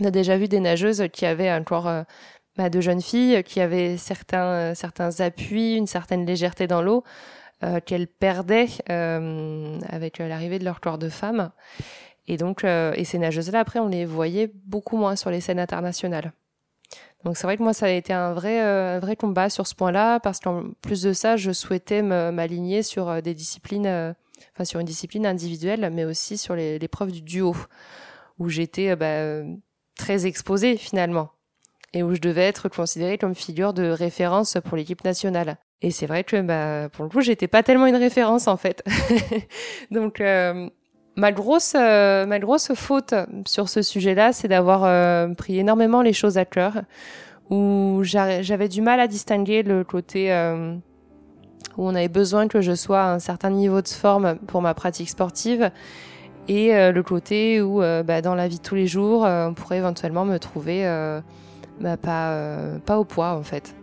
on 0.00 0.04
a 0.04 0.10
déjà 0.10 0.36
vu 0.36 0.48
des 0.48 0.60
nageuses 0.60 1.04
qui 1.12 1.26
avaient 1.26 1.52
encore 1.52 1.88
euh, 1.88 2.02
bah, 2.56 2.70
de 2.70 2.80
jeunes 2.80 3.02
filles 3.02 3.42
qui 3.44 3.60
avaient 3.60 3.96
certains 3.96 4.74
certains 4.74 5.20
appuis, 5.20 5.76
une 5.76 5.86
certaine 5.86 6.26
légèreté 6.26 6.66
dans 6.66 6.82
l'eau 6.82 7.04
qu'elles 7.84 8.06
perdaient 8.06 8.68
avec 8.88 10.16
l'arrivée 10.18 10.58
de 10.58 10.64
leur 10.64 10.80
corps 10.80 10.96
de 10.96 11.10
femme. 11.10 11.50
Et 12.30 12.36
donc 12.36 12.62
et 12.64 13.04
ces 13.04 13.18
nageuses-là 13.18 13.60
après 13.60 13.80
on 13.80 13.88
les 13.88 14.04
voyait 14.04 14.52
beaucoup 14.66 14.96
moins 14.96 15.16
sur 15.16 15.30
les 15.30 15.40
scènes 15.40 15.58
internationales. 15.58 16.32
Donc 17.24 17.36
c'est 17.36 17.46
vrai 17.46 17.56
que 17.56 17.62
moi 17.62 17.72
ça 17.72 17.86
a 17.86 17.90
été 17.90 18.12
un 18.12 18.32
vrai 18.32 18.60
un 18.60 19.00
vrai 19.00 19.16
combat 19.16 19.50
sur 19.50 19.66
ce 19.66 19.74
point-là 19.74 20.20
parce 20.20 20.38
qu'en 20.38 20.70
plus 20.80 21.02
de 21.02 21.12
ça 21.12 21.36
je 21.36 21.50
souhaitais 21.50 22.02
m'aligner 22.02 22.82
sur 22.82 23.20
des 23.20 23.34
disciplines 23.34 24.14
enfin 24.54 24.64
sur 24.64 24.80
une 24.80 24.86
discipline 24.86 25.26
individuelle, 25.26 25.90
mais 25.92 26.04
aussi 26.04 26.38
sur 26.38 26.54
l'épreuve 26.54 27.12
du 27.12 27.22
duo, 27.22 27.54
où 28.38 28.48
j'étais 28.48 28.90
euh, 28.90 28.96
bah, 28.96 29.60
très 29.96 30.26
exposée 30.26 30.76
finalement, 30.76 31.30
et 31.92 32.02
où 32.02 32.14
je 32.14 32.20
devais 32.20 32.46
être 32.46 32.68
considérée 32.68 33.18
comme 33.18 33.34
figure 33.34 33.72
de 33.72 33.90
référence 33.90 34.56
pour 34.64 34.76
l'équipe 34.76 35.04
nationale. 35.04 35.58
Et 35.82 35.90
c'est 35.90 36.06
vrai 36.06 36.24
que 36.24 36.40
bah, 36.40 36.88
pour 36.90 37.04
le 37.04 37.10
coup, 37.10 37.20
j'étais 37.20 37.48
pas 37.48 37.62
tellement 37.62 37.86
une 37.86 37.96
référence 37.96 38.48
en 38.48 38.56
fait. 38.56 38.84
Donc 39.90 40.20
euh, 40.20 40.68
ma 41.20 41.32
grosse 41.32 41.74
euh, 41.76 42.26
ma 42.26 42.38
grosse 42.38 42.72
faute 42.74 43.14
sur 43.46 43.68
ce 43.68 43.82
sujet-là, 43.82 44.32
c'est 44.32 44.48
d'avoir 44.48 44.80
pris 45.36 45.58
énormément 45.58 46.02
les 46.02 46.12
choses 46.12 46.38
à 46.38 46.44
cœur, 46.44 46.82
où 47.50 48.00
j'avais 48.02 48.68
du 48.68 48.80
mal 48.80 49.00
à 49.00 49.06
distinguer 49.06 49.62
le 49.62 49.84
côté 49.84 50.32
où 51.76 51.86
on 51.86 51.94
avait 51.94 52.08
besoin 52.08 52.48
que 52.48 52.60
je 52.60 52.74
sois 52.74 53.02
à 53.02 53.12
un 53.12 53.18
certain 53.18 53.50
niveau 53.50 53.82
de 53.82 53.88
forme 53.88 54.36
pour 54.46 54.62
ma 54.62 54.74
pratique 54.74 55.08
sportive 55.08 55.70
et 56.48 56.74
euh, 56.74 56.92
le 56.92 57.02
côté 57.02 57.62
où 57.62 57.82
euh, 57.82 58.02
bah, 58.02 58.22
dans 58.22 58.34
la 58.34 58.48
vie 58.48 58.58
de 58.58 58.62
tous 58.62 58.74
les 58.74 58.86
jours 58.86 59.24
euh, 59.24 59.48
on 59.48 59.54
pourrait 59.54 59.78
éventuellement 59.78 60.24
me 60.24 60.38
trouver 60.38 60.84
bah, 61.80 61.96
pas, 61.96 62.36
pas 62.84 62.98
au 62.98 63.04
poids 63.04 63.32
en 63.32 63.42
fait. 63.42 63.74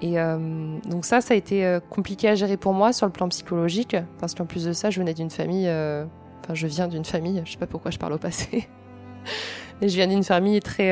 Et 0.00 0.16
donc 0.90 1.04
ça, 1.04 1.20
ça 1.20 1.32
a 1.32 1.36
été 1.36 1.78
compliqué 1.88 2.28
à 2.28 2.34
gérer 2.34 2.56
pour 2.56 2.72
moi 2.72 2.92
sur 2.92 3.06
le 3.06 3.12
plan 3.12 3.28
psychologique, 3.28 3.96
parce 4.18 4.34
qu'en 4.34 4.46
plus 4.46 4.64
de 4.64 4.72
ça, 4.72 4.90
je 4.90 4.98
venais 4.98 5.14
d'une 5.14 5.30
famille, 5.30 5.70
je 6.52 6.66
viens 6.66 6.88
d'une 6.88 7.04
famille, 7.04 7.42
je 7.44 7.52
sais 7.52 7.58
pas 7.58 7.66
pourquoi 7.66 7.90
je 7.90 7.98
parle 7.98 8.12
au 8.14 8.18
passé, 8.18 8.68
mais 9.80 9.88
je 9.88 9.94
viens 9.94 10.08
d'une 10.08 10.24
famille 10.24 10.60
très 10.60 10.90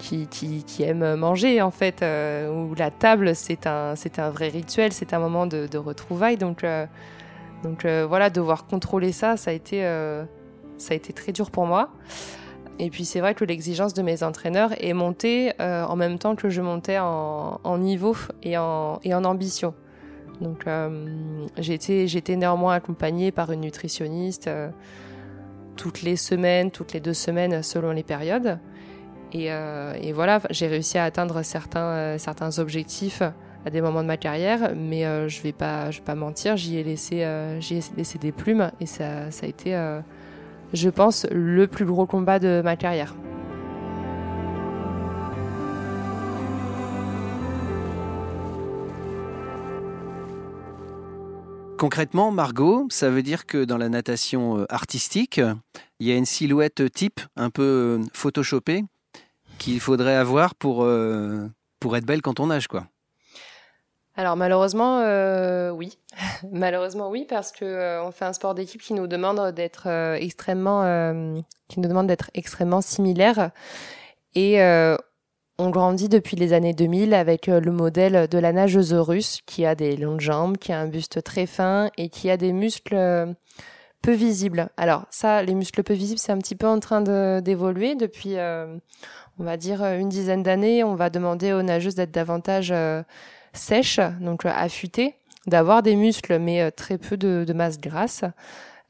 qui, 0.00 0.64
qui, 0.64 0.82
aiment 0.82 1.14
manger 1.16 1.62
en 1.62 1.70
fait, 1.70 2.02
euh, 2.02 2.50
où 2.50 2.74
la 2.74 2.90
table 2.90 3.34
c'est 3.34 3.66
un, 3.66 3.94
c'est 3.96 4.18
un 4.18 4.30
vrai 4.30 4.48
rituel, 4.48 4.92
c'est 4.92 5.12
un 5.12 5.18
moment 5.18 5.46
de, 5.46 5.78
retrouvailles. 5.78 6.36
Donc, 6.36 6.64
euh, 6.64 6.86
donc 7.62 7.84
euh, 7.84 8.06
voilà, 8.08 8.30
devoir 8.30 8.66
contrôler 8.66 9.12
ça, 9.12 9.36
ça 9.36 9.50
a 9.50 9.54
été, 9.54 9.82
ça 10.78 10.92
a 10.92 10.94
été 10.94 11.12
très 11.12 11.32
dur 11.32 11.50
pour 11.50 11.66
moi. 11.66 11.90
Et 12.78 12.88
puis 12.88 13.04
c'est 13.04 13.20
vrai 13.20 13.34
que 13.34 13.44
l'exigence 13.44 13.92
de 13.92 14.00
mes 14.00 14.22
entraîneurs 14.22 14.72
est 14.82 14.94
montée 14.94 15.52
en 15.60 15.96
même 15.96 16.18
temps 16.18 16.34
que 16.34 16.48
je 16.48 16.62
montais 16.62 16.98
en, 16.98 17.60
en 17.62 17.78
niveau 17.78 18.16
et 18.42 18.56
en, 18.56 19.00
et 19.04 19.14
en 19.14 19.24
ambition. 19.24 19.74
Donc 20.40 20.66
j'ai 21.58 21.74
été, 21.74 22.36
néanmoins 22.36 22.74
accompagnée 22.74 23.30
par 23.30 23.52
une 23.52 23.60
nutritionniste 23.60 24.48
toutes 25.76 26.02
les 26.02 26.16
semaines, 26.16 26.70
toutes 26.70 26.92
les 26.92 27.00
deux 27.00 27.14
semaines 27.14 27.62
selon 27.62 27.92
les 27.92 28.02
périodes. 28.02 28.58
Euh, 29.34 29.94
et, 30.00 30.12
voilà, 30.12 30.40
j'ai 30.50 30.66
réussi 30.66 30.98
à 30.98 31.04
atteindre 31.04 31.42
certains, 31.42 32.18
euh, 32.18 32.58
objectifs 32.58 33.22
à 33.64 33.70
des 33.70 33.80
moments 33.80 34.02
de 34.02 34.06
ma 34.06 34.16
carrière, 34.16 34.72
mais 34.74 35.04
euh, 35.04 35.28
je 35.28 35.42
vais 35.42 35.50
vais 35.50 36.02
pas 36.04 36.14
mentir, 36.14 36.56
j'y 36.56 36.78
ai 36.78 36.84
laissé, 36.84 37.16
ai 37.16 37.80
laissé 37.96 38.18
des 38.18 38.32
plumes 38.32 38.70
et 38.80 38.86
ça 38.86 39.28
a 39.42 39.46
été, 39.46 40.00
je 40.72 40.88
pense, 40.88 41.26
le 41.30 41.66
plus 41.66 41.84
gros 41.84 42.06
combat 42.06 42.38
de 42.38 42.62
ma 42.64 42.76
carrière. 42.76 43.14
Concrètement, 51.80 52.30
Margot, 52.30 52.86
ça 52.90 53.08
veut 53.08 53.22
dire 53.22 53.46
que 53.46 53.64
dans 53.64 53.78
la 53.78 53.88
natation 53.88 54.66
artistique, 54.68 55.40
il 55.98 56.06
y 56.06 56.12
a 56.12 56.14
une 56.14 56.26
silhouette 56.26 56.92
type 56.92 57.20
un 57.36 57.48
peu 57.48 58.02
photoshopée 58.12 58.84
qu'il 59.56 59.80
faudrait 59.80 60.14
avoir 60.14 60.54
pour, 60.54 60.84
euh, 60.84 61.48
pour 61.80 61.96
être 61.96 62.04
belle 62.04 62.20
quand 62.20 62.38
on 62.38 62.48
nage, 62.48 62.68
quoi. 62.68 62.84
Alors 64.14 64.36
malheureusement, 64.36 64.98
euh, 64.98 65.70
oui. 65.70 65.96
malheureusement, 66.52 67.08
oui, 67.08 67.24
parce 67.26 67.50
que 67.50 67.64
euh, 67.64 68.04
on 68.04 68.10
fait 68.10 68.26
un 68.26 68.34
sport 68.34 68.54
d'équipe 68.54 68.82
qui 68.82 68.92
nous 68.92 69.06
demande 69.06 69.54
d'être 69.54 69.88
extrêmement, 70.20 70.82
qui 71.68 71.80
nous 71.80 71.88
demande 71.88 72.08
d'être 72.08 72.30
extrêmement 72.34 72.82
similaire. 72.82 73.52
Et 74.34 74.60
on 75.60 75.70
grandit 75.70 76.08
depuis 76.08 76.36
les 76.36 76.52
années 76.52 76.74
2000 76.74 77.14
avec 77.14 77.46
le 77.46 77.72
modèle 77.72 78.28
de 78.28 78.38
la 78.38 78.52
nageuse 78.52 78.92
russe 78.92 79.40
qui 79.46 79.64
a 79.64 79.74
des 79.74 79.96
longues 79.96 80.20
jambes, 80.20 80.56
qui 80.56 80.72
a 80.72 80.80
un 80.80 80.86
buste 80.86 81.22
très 81.22 81.46
fin 81.46 81.90
et 81.96 82.08
qui 82.08 82.30
a 82.30 82.36
des 82.36 82.52
muscles 82.52 83.34
peu 84.02 84.12
visibles. 84.12 84.68
Alors 84.76 85.06
ça, 85.10 85.42
les 85.42 85.54
muscles 85.54 85.82
peu 85.82 85.94
visibles, 85.94 86.18
c'est 86.18 86.32
un 86.32 86.38
petit 86.38 86.56
peu 86.56 86.66
en 86.66 86.80
train 86.80 87.02
d'évoluer 87.40 87.94
depuis 87.94 88.36
on 89.40 89.44
va 89.44 89.56
dire 89.56 89.82
euh, 89.82 89.98
une 89.98 90.10
dizaine 90.10 90.42
d'années, 90.42 90.84
on 90.84 90.94
va 90.94 91.10
demander 91.10 91.52
aux 91.52 91.62
nageuses 91.62 91.94
d'être 91.94 92.10
davantage 92.10 92.70
euh, 92.72 93.02
sèches, 93.54 94.00
donc 94.20 94.44
euh, 94.44 94.52
affûtées, 94.54 95.14
d'avoir 95.46 95.82
des 95.82 95.96
muscles 95.96 96.38
mais 96.38 96.70
très 96.70 96.98
peu 96.98 97.16
de, 97.16 97.50
masse 97.54 97.80
grasse. 97.80 98.24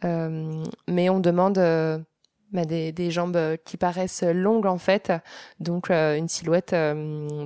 mais 0.02 1.08
on 1.08 1.20
demande 1.20 1.58
bah, 2.52 2.64
des, 2.64 3.10
jambes 3.10 3.56
qui 3.64 3.76
paraissent 3.76 4.22
longues 4.22 4.66
en 4.66 4.78
fait, 4.78 5.12
donc 5.58 5.90
une 5.90 6.28
silhouette 6.28 6.74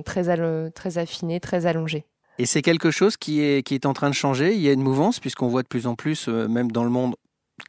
très, 0.05 0.71
très 0.71 0.97
affinée, 0.97 1.39
très 1.39 1.65
allongée. 1.65 2.05
Et 2.37 2.45
c'est 2.45 2.61
quelque 2.61 2.91
chose 2.91 3.15
qui 3.15 3.41
est, 3.41 3.65
qui 3.65 3.75
est 3.75 3.85
en 3.85 3.93
train 3.93 4.09
de 4.09 4.15
changer. 4.15 4.53
Il 4.53 4.61
y 4.61 4.67
a 4.67 4.73
une 4.73 4.81
mouvance, 4.81 5.19
puisqu'on 5.19 5.47
voit 5.47 5.63
de 5.63 5.67
plus 5.67 5.87
en 5.87 5.95
plus, 5.95 6.27
même 6.27 6.71
dans 6.71 6.83
le 6.83 6.89
monde 6.89 7.15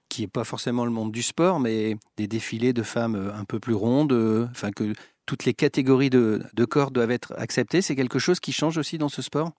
qui 0.09 0.23
n'est 0.23 0.29
pas 0.29 0.43
forcément 0.43 0.85
le 0.85 0.91
monde 0.91 1.13
du 1.13 1.23
sport, 1.23 1.61
mais 1.61 1.97
des 2.17 2.27
défilés 2.27 2.73
de 2.73 2.83
femmes 2.83 3.33
un 3.35 3.45
peu 3.45 3.61
plus 3.61 3.75
rondes, 3.75 4.49
enfin 4.51 4.73
que 4.73 4.93
toutes 5.27 5.45
les 5.45 5.55
catégories 5.55 6.11
de, 6.11 6.41
corps 6.69 6.91
doivent 6.91 7.11
être 7.11 7.35
acceptées. 7.37 7.83
C'est 7.83 7.97
quelque 7.97 8.19
chose 8.19 8.41
qui 8.41 8.53
change 8.53 8.79
aussi 8.79 8.97
dans 8.97 9.09
ce 9.09 9.21
sport? 9.23 9.51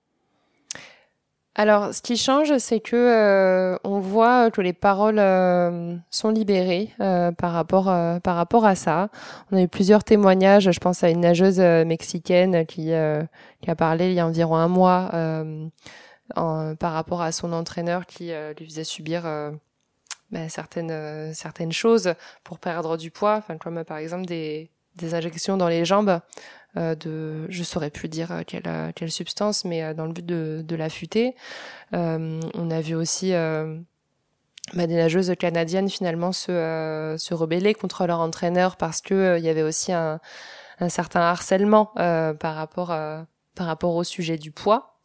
Alors, 1.60 1.92
ce 1.92 2.04
qui 2.04 2.18
change, 2.18 2.56
c'est 2.60 2.80
que 2.80 2.96
euh, 2.96 3.80
on 3.84 4.00
voit 4.00 4.52
que 4.52 4.62
les 4.62 4.74
paroles 4.74 5.18
euh, 5.18 5.96
sont 6.12 6.30
libérées 6.30 6.94
euh, 7.00 7.32
par 7.32 7.52
rapport 7.52 7.86
par 8.22 8.36
rapport 8.36 8.64
à 8.64 8.76
ça. 8.76 9.10
On 9.52 9.58
a 9.58 9.62
eu 9.64 9.68
plusieurs 9.68 10.04
témoignages. 10.04 10.72
Je 10.72 10.80
pense 10.80 11.04
à 11.04 11.10
une 11.10 11.22
nageuse 11.22 11.60
mexicaine 11.60 12.64
qui 12.68 12.92
qui 13.62 13.72
a 13.72 13.76
parlé 13.76 14.10
il 14.10 14.14
y 14.14 14.20
a 14.20 14.28
environ 14.28 14.56
un 14.56 14.68
mois 14.68 15.10
par 16.36 16.94
rapport 16.94 17.24
à 17.24 17.32
son 17.32 17.52
entraîneur 17.54 18.06
qui 18.06 18.32
lui 18.60 18.66
faisait 18.68 18.84
subir 18.84 19.24
ben, 20.32 20.50
certaines 20.50 21.34
certaines 21.34 21.72
choses 21.72 22.14
pour 22.44 22.60
perdre 22.60 22.98
du 22.98 23.10
poids, 23.10 23.36
enfin 23.38 23.58
comme 23.58 23.84
par 23.84 23.98
exemple 23.98 24.28
des 24.28 24.70
des 24.98 25.13
injections 25.13 25.58
dans 25.58 25.68
les 25.68 25.86
jambes 25.86 26.20
euh, 26.75 26.96
de, 26.96 27.46
je 27.50 27.63
saurais 27.63 27.89
plus 27.89 28.10
dire 28.10 28.32
euh, 28.32 28.42
quelle, 28.46 28.68
euh, 28.68 28.92
quelle 28.94 29.12
substance, 29.12 29.66
mais 29.66 29.84
euh, 29.84 29.94
dans 29.94 30.06
le 30.06 30.13
but 30.13 30.25
de, 30.25 30.63
de 30.66 30.75
l'affûter. 30.75 31.36
Euh, 31.94 32.39
on 32.54 32.70
a 32.70 32.82
vu 32.82 32.94
aussi 32.94 33.32
bah, 33.32 34.86
des 34.86 34.96
nageuses 34.96 35.34
canadiennes 35.39 35.89
finalement 35.89 36.32
se, 36.32 37.16
se 37.18 37.34
rebeller 37.34 37.74
contre 37.74 38.06
leur 38.06 38.20
entraîneur 38.20 38.75
parce 38.75 39.01
que 39.01 39.38
il 39.38 39.44
y 39.44 39.50
avait 39.50 39.63
aussi 39.63 39.94
un, 39.94 40.20
un 40.80 40.89
certain 40.89 41.22
harcèlement 41.22 41.86
par 41.96 42.56
rapport 42.56 42.88
par 42.88 43.66
rapport 43.66 43.96
au 43.96 44.04
sujet 44.04 44.38
du 44.38 44.51
poids. 44.51 45.00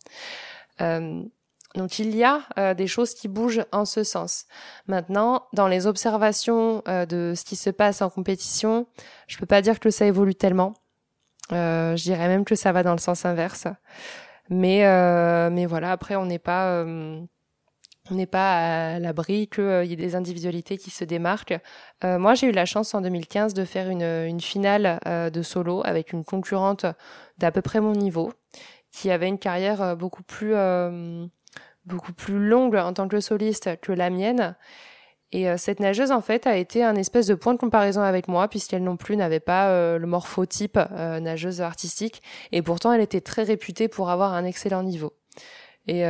Donc 1.74 1.98
il 1.98 2.14
y 2.14 2.22
a 2.22 2.42
euh, 2.58 2.74
des 2.74 2.86
choses 2.86 3.14
qui 3.14 3.28
bougent 3.28 3.64
en 3.72 3.84
ce 3.84 4.04
sens. 4.04 4.46
Maintenant, 4.86 5.46
dans 5.52 5.68
les 5.68 5.86
observations 5.86 6.82
euh, 6.88 7.06
de 7.06 7.32
ce 7.34 7.44
qui 7.44 7.56
se 7.56 7.70
passe 7.70 8.02
en 8.02 8.10
compétition, 8.10 8.86
je 9.26 9.38
peux 9.38 9.46
pas 9.46 9.62
dire 9.62 9.80
que 9.80 9.90
ça 9.90 10.04
évolue 10.04 10.34
tellement. 10.34 10.74
Euh, 11.52 11.96
je 11.96 12.02
dirais 12.02 12.28
même 12.28 12.44
que 12.44 12.54
ça 12.54 12.72
va 12.72 12.82
dans 12.82 12.92
le 12.92 12.98
sens 12.98 13.24
inverse. 13.24 13.66
Mais 14.50 14.82
mais 15.50 15.66
voilà, 15.66 15.92
après 15.92 16.16
on 16.16 16.26
n'est 16.26 16.38
pas 16.38 16.84
on 16.84 18.26
pas 18.26 18.94
à 18.94 18.98
l'abri 18.98 19.48
qu'il 19.48 19.84
y 19.84 19.92
ait 19.92 19.96
des 19.96 20.14
individualités 20.14 20.76
qui 20.76 20.90
se 20.90 21.04
démarquent. 21.04 21.58
moi, 22.02 22.34
j'ai 22.34 22.48
eu 22.48 22.52
la 22.52 22.66
chance 22.66 22.92
en 22.94 23.00
2015 23.00 23.54
de 23.54 23.64
faire 23.64 23.88
une, 23.88 24.02
une 24.02 24.40
finale 24.40 25.00
de 25.06 25.42
solo 25.42 25.80
avec 25.84 26.12
une 26.12 26.24
concurrente 26.24 26.84
d'à 27.38 27.52
peu 27.52 27.62
près 27.62 27.80
mon 27.80 27.92
niveau, 27.92 28.32
qui 28.90 29.10
avait 29.10 29.28
une 29.28 29.38
carrière 29.38 29.96
beaucoup 29.96 30.24
plus 30.24 30.54
beaucoup 31.84 32.12
plus 32.12 32.38
longue 32.38 32.76
en 32.76 32.92
tant 32.92 33.08
que 33.08 33.20
soliste 33.20 33.80
que 33.80 33.92
la 33.92 34.10
mienne. 34.10 34.56
Et 35.32 35.48
euh, 35.48 35.56
cette 35.56 35.80
nageuse, 35.80 36.12
en 36.12 36.20
fait, 36.20 36.46
a 36.46 36.56
été 36.56 36.84
un 36.84 36.94
espèce 36.94 37.26
de 37.26 37.34
point 37.34 37.54
de 37.54 37.58
comparaison 37.58 38.02
avec 38.02 38.28
moi, 38.28 38.48
puisqu'elle 38.48 38.84
non 38.84 38.96
plus 38.96 39.16
n'avait 39.16 39.40
pas 39.40 39.68
euh, 39.70 39.98
le 39.98 40.06
morphotype 40.06 40.78
euh, 40.78 41.20
nageuse 41.20 41.62
artistique. 41.62 42.22
Et 42.52 42.60
pourtant, 42.60 42.92
elle 42.92 43.00
était 43.00 43.22
très 43.22 43.42
réputée 43.42 43.88
pour 43.88 44.10
avoir 44.10 44.34
un 44.34 44.44
excellent 44.44 44.82
niveau. 44.82 45.14
Et 45.88 46.04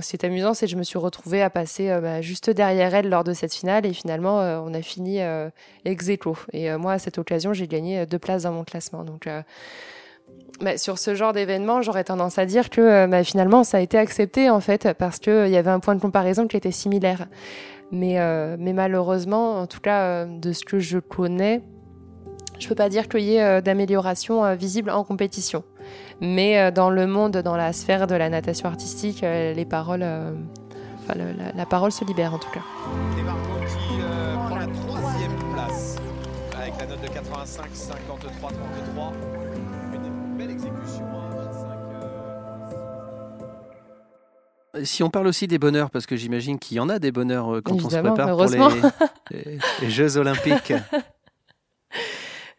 c'est 0.00 0.24
amusant, 0.24 0.54
c'est 0.54 0.66
que 0.66 0.72
je 0.72 0.76
me 0.76 0.82
suis 0.82 0.98
retrouvée 0.98 1.40
à 1.40 1.48
passer 1.48 1.86
bah, 2.02 2.20
juste 2.20 2.50
derrière 2.50 2.96
elle 2.96 3.08
lors 3.08 3.22
de 3.22 3.32
cette 3.32 3.54
finale, 3.54 3.86
et 3.86 3.92
finalement, 3.92 4.38
on 4.38 4.74
a 4.74 4.82
fini 4.82 5.20
ex 5.84 6.08
aequo. 6.08 6.36
Et 6.52 6.76
moi, 6.76 6.94
à 6.94 6.98
cette 6.98 7.18
occasion, 7.18 7.52
j'ai 7.52 7.68
gagné 7.68 8.06
deux 8.06 8.18
places 8.18 8.42
dans 8.42 8.50
mon 8.50 8.64
classement. 8.64 9.04
Donc 9.04 9.28
bah, 10.60 10.78
sur 10.78 10.98
ce 10.98 11.14
genre 11.14 11.32
d'événement, 11.32 11.82
j'aurais 11.82 12.04
tendance 12.04 12.38
à 12.38 12.46
dire 12.46 12.70
que 12.70 12.80
euh, 12.80 13.06
bah, 13.06 13.24
finalement, 13.24 13.64
ça 13.64 13.78
a 13.78 13.80
été 13.80 13.98
accepté 13.98 14.50
en 14.50 14.60
fait 14.60 14.92
parce 14.92 15.18
qu'il 15.18 15.32
euh, 15.32 15.48
y 15.48 15.56
avait 15.56 15.70
un 15.70 15.80
point 15.80 15.96
de 15.96 16.00
comparaison 16.00 16.46
qui 16.46 16.56
était 16.56 16.70
similaire. 16.70 17.26
Mais, 17.90 18.18
euh, 18.18 18.56
malheureusement, 18.58 19.60
en 19.60 19.66
tout 19.66 19.80
cas 19.80 20.24
de 20.24 20.52
ce 20.52 20.64
que 20.64 20.78
je 20.78 20.98
connais, 20.98 21.62
je 22.58 22.68
peux 22.68 22.74
pas 22.74 22.88
dire 22.88 23.08
qu'il 23.08 23.22
y 23.22 23.36
ait 23.36 23.62
d'amélioration 23.62 24.54
visible 24.54 24.90
en 24.90 25.04
compétition. 25.04 25.64
Mais 26.20 26.72
dans 26.72 26.88
le 26.88 27.06
monde, 27.06 27.36
dans 27.36 27.56
la 27.56 27.72
sphère 27.72 28.06
de 28.06 28.14
la 28.14 28.30
natation 28.30 28.68
artistique, 28.68 29.20
la, 29.22 29.64
parole 29.64 30.02
se 31.92 32.04
libère 32.04 32.34
en 32.34 32.38
tout 32.38 32.50
cas. 32.50 32.62
qui 33.12 33.98
prend 34.48 34.56
la 34.56 34.66
troisième 34.66 35.36
place 35.52 35.96
avec 36.60 36.74
la 36.80 36.86
note 36.86 37.02
de 37.02 37.08
85, 37.08 37.66
53, 37.72 38.50
33 38.50 39.12
belle 40.34 40.50
exécution. 40.50 41.04
Euh. 44.74 44.84
Si 44.84 45.02
on 45.02 45.10
parle 45.10 45.26
aussi 45.28 45.46
des 45.46 45.58
bonheurs, 45.58 45.90
parce 45.90 46.06
que 46.06 46.16
j'imagine 46.16 46.58
qu'il 46.58 46.76
y 46.76 46.80
en 46.80 46.88
a 46.88 46.98
des 46.98 47.12
bonheurs 47.12 47.56
euh, 47.56 47.60
quand 47.62 47.74
on 47.74 47.90
se 47.90 47.96
prépare 47.96 48.36
pour 48.36 48.46
les, 49.30 49.90
Jeux 49.90 50.16
Olympiques. 50.16 50.72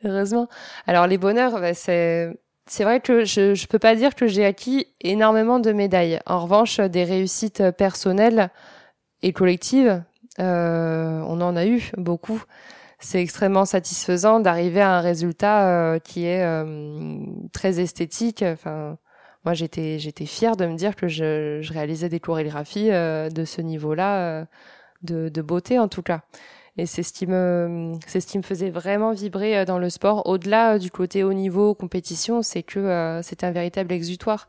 heureusement. 0.03 0.47
Alors 0.87 1.07
les 1.07 1.17
bonheurs, 1.17 1.59
bah, 1.59 1.73
c'est 1.73 2.31
c'est 2.67 2.83
vrai 2.83 2.99
que 2.99 3.25
je 3.25 3.51
ne 3.51 3.67
peux 3.67 3.79
pas 3.79 3.95
dire 3.95 4.15
que 4.15 4.27
j'ai 4.27 4.45
acquis 4.45 4.87
énormément 5.01 5.59
de 5.59 5.71
médailles. 5.71 6.19
En 6.25 6.39
revanche, 6.41 6.79
des 6.79 7.03
réussites 7.03 7.71
personnelles 7.71 8.49
et 9.21 9.33
collectives, 9.33 10.01
euh, 10.39 11.21
on 11.27 11.41
en 11.41 11.55
a 11.55 11.65
eu 11.65 11.91
beaucoup 11.97 12.41
c'est 13.05 13.21
extrêmement 13.21 13.65
satisfaisant 13.65 14.39
d'arriver 14.39 14.81
à 14.81 14.97
un 14.97 14.99
résultat 14.99 15.67
euh, 15.67 15.99
qui 15.99 16.25
est 16.25 16.43
euh, 16.43 17.17
très 17.53 17.79
esthétique. 17.79 18.41
Enfin, 18.43 18.97
moi, 19.45 19.53
j'étais 19.53 19.99
j'étais 19.99 20.25
fière 20.25 20.55
de 20.57 20.65
me 20.65 20.75
dire 20.75 20.95
que 20.95 21.07
je, 21.07 21.59
je 21.61 21.73
réalisais 21.73 22.09
des 22.09 22.19
chorégraphies 22.19 22.91
euh, 22.91 23.29
de 23.29 23.45
ce 23.45 23.61
niveau-là, 23.61 24.47
de, 25.03 25.29
de, 25.29 25.41
beauté 25.43 25.77
en 25.77 25.87
tout 25.87 26.01
cas. 26.01 26.21
Et 26.77 26.87
c'est 26.87 27.03
ce 27.03 27.13
qui 27.13 27.27
me 27.27 27.93
c'est 28.07 28.21
ce 28.21 28.27
qui 28.27 28.39
me 28.39 28.43
faisait 28.43 28.71
vraiment 28.71 29.11
vibrer 29.13 29.65
dans 29.65 29.77
le 29.77 29.91
sport. 29.91 30.25
Au-delà 30.27 30.79
du 30.79 30.89
côté 30.89 31.23
haut 31.23 31.33
niveau 31.33 31.75
compétition, 31.75 32.41
c'est 32.41 32.63
que 32.63 33.19
c'est 33.23 33.43
un 33.43 33.51
véritable 33.51 33.93
exutoire. 33.93 34.47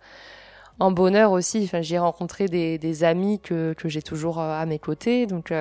En 0.80 0.92
bonheur 0.92 1.32
aussi, 1.32 1.62
enfin, 1.64 1.82
j'ai 1.82 1.98
rencontré 1.98 2.46
des, 2.46 2.78
des 2.78 3.04
amis 3.04 3.40
que, 3.40 3.74
que 3.74 3.88
j'ai 3.88 4.02
toujours 4.02 4.40
à 4.40 4.64
mes 4.66 4.78
côtés, 4.78 5.26
donc 5.26 5.52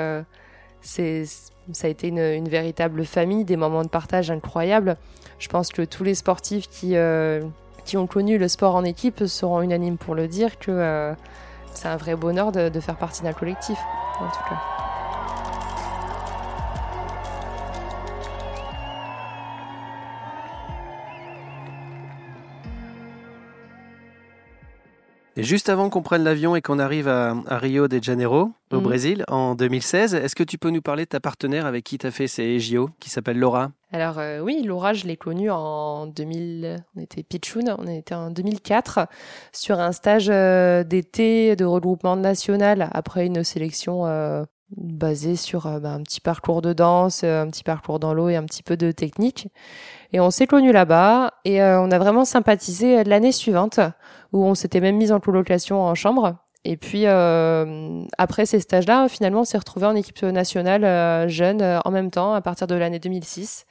c'est 0.82 1.26
ça 1.74 1.88
a 1.88 1.90
été 1.90 2.08
une, 2.08 2.48
véritable 2.48 3.06
famille, 3.06 3.44
des 3.44 3.58
moments 3.58 3.84
de 3.84 3.90
partage 3.90 4.32
incroyables. 4.32 4.98
Je 5.40 5.48
pense 5.48 5.70
que 5.70 5.82
tous 5.82 6.04
les 6.04 6.16
sportifs 6.16 6.70
qui, 6.70 6.96
euh, 6.96 7.42
qui 7.86 7.98
ont 7.98 8.08
connu 8.08 8.38
le 8.38 8.48
sport 8.48 8.76
en 8.76 8.84
équipe 8.84 9.26
seront 9.26 9.62
unanimes 9.62 9.98
pour 9.98 10.16
le 10.16 10.28
dire 10.28 10.60
que 10.60 10.72
euh, 10.72 11.14
c'est 11.74 11.88
un 11.88 11.98
vrai 11.98 12.16
bonheur 12.16 12.52
de, 12.52 12.70
de 12.70 12.80
faire 12.80 12.96
partie 12.96 13.24
d'un 13.24 13.34
collectif, 13.34 13.78
en 14.20 14.28
tout 14.28 14.50
cas. 14.50 14.95
Et 25.38 25.44
juste 25.44 25.68
avant 25.68 25.90
qu'on 25.90 26.02
prenne 26.02 26.24
l'avion 26.24 26.56
et 26.56 26.62
qu'on 26.62 26.80
arrive 26.80 27.10
à, 27.10 27.36
Rio 27.50 27.90
de 27.90 28.02
Janeiro, 28.02 28.52
au 28.72 28.78
mhm. 28.78 28.84
Brésil, 28.84 29.26
en 29.28 29.54
2016, 29.56 30.14
est-ce 30.14 30.34
que 30.34 30.44
tu 30.44 30.58
peux 30.58 30.70
nous 30.70 30.82
parler 30.82 31.04
de 31.04 31.10
ta 31.10 31.20
partenaire 31.20 31.66
avec 31.66 31.84
qui 31.84 31.98
tu 31.98 32.08
as 32.08 32.12
fait 32.12 32.28
ces 32.28 32.58
JO, 32.60 32.90
qui 33.02 33.10
s'appelle 33.10 33.38
Laura? 33.38 33.72
Alors 33.92 34.18
euh, 34.20 34.40
oui, 34.40 34.64
Laura, 34.64 34.94
je 34.94 35.06
l'ai 35.06 35.18
connue 35.18 35.52
en 35.52 36.08
2000, 36.08 36.78
on 36.96 37.02
était 37.02 37.24
Pichoun, 37.24 37.76
on 37.78 37.86
était 37.88 38.16
en 38.16 38.30
2004, 38.30 39.08
sur 39.52 39.80
un 39.80 39.92
stage 39.92 40.30
euh, 40.30 40.86
d'été 40.86 41.58
de 41.58 41.66
regroupement 41.66 42.16
national, 42.16 42.90
après 42.94 43.26
une 43.26 43.44
sélection 43.44 44.06
euh, 44.06 44.46
basée 44.76 45.36
sur 45.36 45.64
bah, 45.80 45.92
un 45.92 46.02
petit 46.04 46.22
parcours 46.22 46.62
de 46.62 46.74
danse, 46.74 47.24
un 47.24 47.48
petit 47.50 47.64
parcours 47.64 48.00
dans 48.00 48.14
l'eau 48.14 48.30
et 48.30 48.36
un 48.36 48.44
petit 48.44 48.64
peu 48.64 48.78
de 48.78 48.92
technique. 48.92 49.48
Et 50.14 50.20
on 50.20 50.32
s'est 50.32 50.48
connus 50.48 50.72
là-bas 50.72 51.34
et 51.46 51.62
on 51.62 51.92
a 51.92 52.00
vraiment 52.00 52.26
sympathisé 52.26 53.04
l'année 53.04 53.32
suivante 53.32 53.80
où 54.34 54.44
on 54.44 54.56
s'était 54.56 54.80
même 54.80 54.98
mis 54.98 55.12
en 55.12 55.20
colocation 55.20 55.82
en 55.82 55.96
chambre. 55.96 56.36
Et 56.66 56.78
puis 56.78 57.04
euh, 57.06 58.04
après 58.18 58.48
ces 58.48 58.60
stages-là, 58.60 59.08
finalement, 59.08 59.42
on 59.42 59.46
s'est 59.46 59.58
retrouvé 59.58 59.86
en 59.86 59.96
équipe 59.96 60.24
nationale 60.24 60.84
euh, 60.84 61.28
jeune 61.28 61.62
euh, 61.62 61.80
en 61.86 61.92
même 61.92 62.10
temps 62.10 62.34
à 62.34 62.42
partir 62.42 62.66
de 62.66 62.74
l'année 62.74 62.98
2006. 62.98 63.66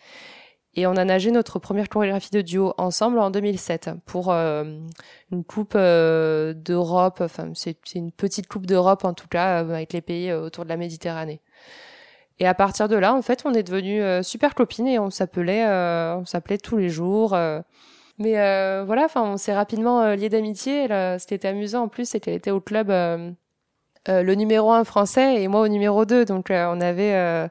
Et 0.76 0.86
on 0.86 0.96
a 0.96 1.04
nagé 1.04 1.30
notre 1.30 1.58
première 1.58 1.88
chorégraphie 1.88 2.30
de 2.30 2.40
duo 2.40 2.74
ensemble 2.78 3.18
en 3.18 3.30
2007 3.30 3.90
pour 4.06 4.32
une 4.32 5.44
coupe 5.46 5.74
d'Europe. 5.74 7.20
Enfin, 7.20 7.52
c'est 7.54 7.94
une 7.94 8.10
petite 8.10 8.48
coupe 8.48 8.66
d'Europe 8.66 9.04
en 9.04 9.14
tout 9.14 9.28
cas 9.28 9.58
avec 9.58 9.92
les 9.92 10.00
pays 10.00 10.32
autour 10.32 10.64
de 10.64 10.68
la 10.68 10.76
Méditerranée. 10.76 11.40
Et 12.40 12.46
à 12.48 12.54
partir 12.54 12.88
de 12.88 12.96
là, 12.96 13.14
en 13.14 13.22
fait, 13.22 13.42
on 13.44 13.54
est 13.54 13.62
devenus 13.62 14.26
super 14.26 14.56
copines 14.56 14.88
et 14.88 14.98
on 14.98 15.10
s'appelait, 15.10 15.64
on 15.64 16.24
s'appelait 16.24 16.58
tous 16.58 16.76
les 16.76 16.88
jours. 16.88 17.36
Mais 18.18 18.38
euh, 18.38 18.84
voilà, 18.86 19.04
enfin, 19.04 19.22
on 19.22 19.36
s'est 19.36 19.54
rapidement 19.54 20.02
euh, 20.02 20.14
liés 20.14 20.28
d'amitié. 20.28 20.86
Ce 20.88 21.26
qui 21.26 21.34
était 21.34 21.48
amusant 21.48 21.84
en 21.84 21.88
plus, 21.88 22.08
c'est 22.08 22.20
qu'elle 22.20 22.34
était 22.34 22.50
au 22.50 22.60
club 22.60 22.90
euh, 22.90 23.32
le 24.06 24.34
numéro 24.34 24.72
un 24.72 24.84
français 24.84 25.42
et 25.42 25.48
moi 25.48 25.60
au 25.62 25.68
numéro 25.68 26.04
2. 26.04 26.24
Donc 26.24 26.46
on 26.50 26.80
avait 26.80 27.50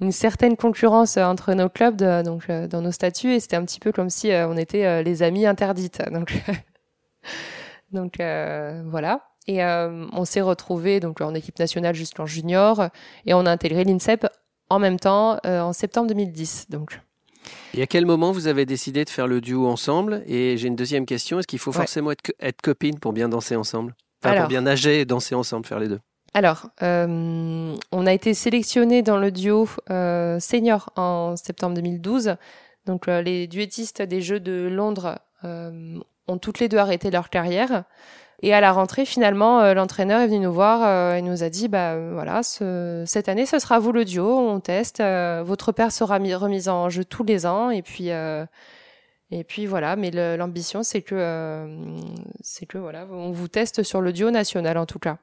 une 0.00 0.12
certaine 0.12 0.56
concurrence 0.56 1.16
entre 1.16 1.54
nos 1.54 1.68
clubs, 1.68 1.96
donc 2.24 2.50
dans 2.50 2.82
nos 2.82 2.92
statuts, 2.92 3.34
et 3.34 3.40
c'était 3.40 3.56
un 3.56 3.64
petit 3.64 3.80
peu 3.80 3.92
comme 3.92 4.10
si 4.10 4.30
on 4.32 4.56
était 4.56 5.02
les 5.02 5.22
amis 5.22 5.46
interdites. 5.46 6.02
Donc, 6.12 6.42
donc 7.92 8.16
voilà. 8.86 9.22
Et 9.46 9.62
on 9.64 10.24
s'est 10.24 10.40
retrouvés 10.40 11.00
donc 11.00 11.20
en 11.20 11.34
équipe 11.34 11.58
nationale 11.58 11.94
jusqu'en 11.94 12.26
junior, 12.26 12.88
et 13.26 13.34
on 13.34 13.46
a 13.46 13.50
intégré 13.50 13.84
l'INSEP 13.84 14.26
en 14.70 14.78
même 14.78 15.00
temps 15.00 15.38
en 15.44 15.72
septembre 15.72 16.08
2010. 16.08 16.66
Donc. 16.70 17.00
Et 17.74 17.82
à 17.82 17.86
quel 17.86 18.06
moment 18.06 18.32
vous 18.32 18.46
avez 18.46 18.66
décidé 18.66 19.04
de 19.04 19.10
faire 19.10 19.26
le 19.26 19.40
duo 19.40 19.66
ensemble? 19.66 20.22
Et 20.26 20.56
j'ai 20.56 20.68
une 20.68 20.76
deuxième 20.76 21.06
question, 21.06 21.38
est-ce 21.38 21.46
qu'il 21.46 21.58
faut 21.58 21.72
forcément 21.72 22.10
être, 22.10 22.32
être, 22.40 22.60
copine 22.60 22.98
pour 22.98 23.12
bien 23.12 23.28
danser 23.28 23.56
ensemble? 23.56 23.94
Enfin, 24.22 24.36
pour 24.38 24.48
bien 24.48 24.62
nager 24.62 25.00
et 25.00 25.04
danser 25.04 25.34
ensemble, 25.34 25.66
faire 25.66 25.78
les 25.78 25.88
deux? 25.88 26.00
Alors, 26.38 26.70
euh, 26.84 27.74
on 27.90 28.06
a 28.06 28.12
été 28.12 28.32
sélectionné 28.32 29.02
dans 29.02 29.16
le 29.16 29.32
duo 29.32 29.68
euh, 29.90 30.38
senior 30.38 30.90
en 30.94 31.34
septembre 31.34 31.74
2012. 31.74 32.36
Donc, 32.86 33.08
euh, 33.08 33.22
les 33.22 33.48
duettistes 33.48 34.02
des 34.02 34.20
Jeux 34.20 34.38
de 34.38 34.68
Londres 34.70 35.18
ont 35.42 36.38
toutes 36.40 36.60
les 36.60 36.68
deux 36.68 36.78
arrêté 36.78 37.10
leur 37.10 37.28
carrière. 37.28 37.82
Et 38.40 38.54
à 38.54 38.60
la 38.60 38.70
rentrée, 38.70 39.04
finalement, 39.04 39.74
l'entraîneur 39.74 40.20
est 40.20 40.28
venu 40.28 40.38
nous 40.38 40.52
voir 40.52 41.16
et 41.16 41.22
nous 41.22 41.42
a 41.42 41.48
dit, 41.48 41.66
bah 41.66 41.98
voilà, 42.12 42.44
ce, 42.44 43.02
cette 43.04 43.28
année, 43.28 43.44
ce 43.44 43.58
sera 43.58 43.80
vous 43.80 43.90
le 43.90 44.04
duo, 44.04 44.38
on 44.38 44.60
teste. 44.60 45.00
Votre 45.00 45.72
père 45.72 45.90
sera 45.90 46.20
mis, 46.20 46.34
remise 46.34 46.68
en 46.68 46.88
jeu 46.88 47.04
tous 47.04 47.24
les 47.24 47.46
ans 47.46 47.70
et 47.70 47.82
puis 47.82 48.10
et 48.10 49.44
puis 49.44 49.66
voilà. 49.66 49.96
Mais 49.96 50.12
l'ambition, 50.36 50.84
c'est 50.84 51.02
que 51.02 51.66
c'est 52.42 52.66
que 52.66 52.78
voilà, 52.78 53.08
on 53.10 53.32
vous 53.32 53.48
teste 53.48 53.82
sur 53.82 54.00
le 54.00 54.12
duo 54.12 54.30
national 54.30 54.78
en 54.78 54.86
tout 54.86 55.00
cas. 55.00 55.18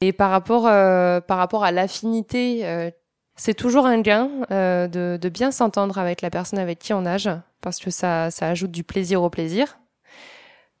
Et 0.00 0.12
par 0.12 0.30
rapport 0.30 0.64
par 0.64 1.38
rapport 1.38 1.64
à 1.64 1.72
l'affinité, 1.72 2.92
c'est 3.34 3.54
toujours 3.54 3.86
un 3.86 4.00
gain 4.00 4.28
de, 4.50 5.18
de 5.20 5.28
bien 5.28 5.50
s'entendre 5.50 5.98
avec 5.98 6.22
la 6.22 6.30
personne 6.30 6.58
avec 6.58 6.78
qui 6.78 6.92
on 6.92 7.02
nage 7.02 7.30
parce 7.60 7.78
que 7.78 7.90
ça 7.90 8.30
ça 8.30 8.48
ajoute 8.48 8.70
du 8.70 8.84
plaisir 8.84 9.22
au 9.22 9.30
plaisir 9.30 9.78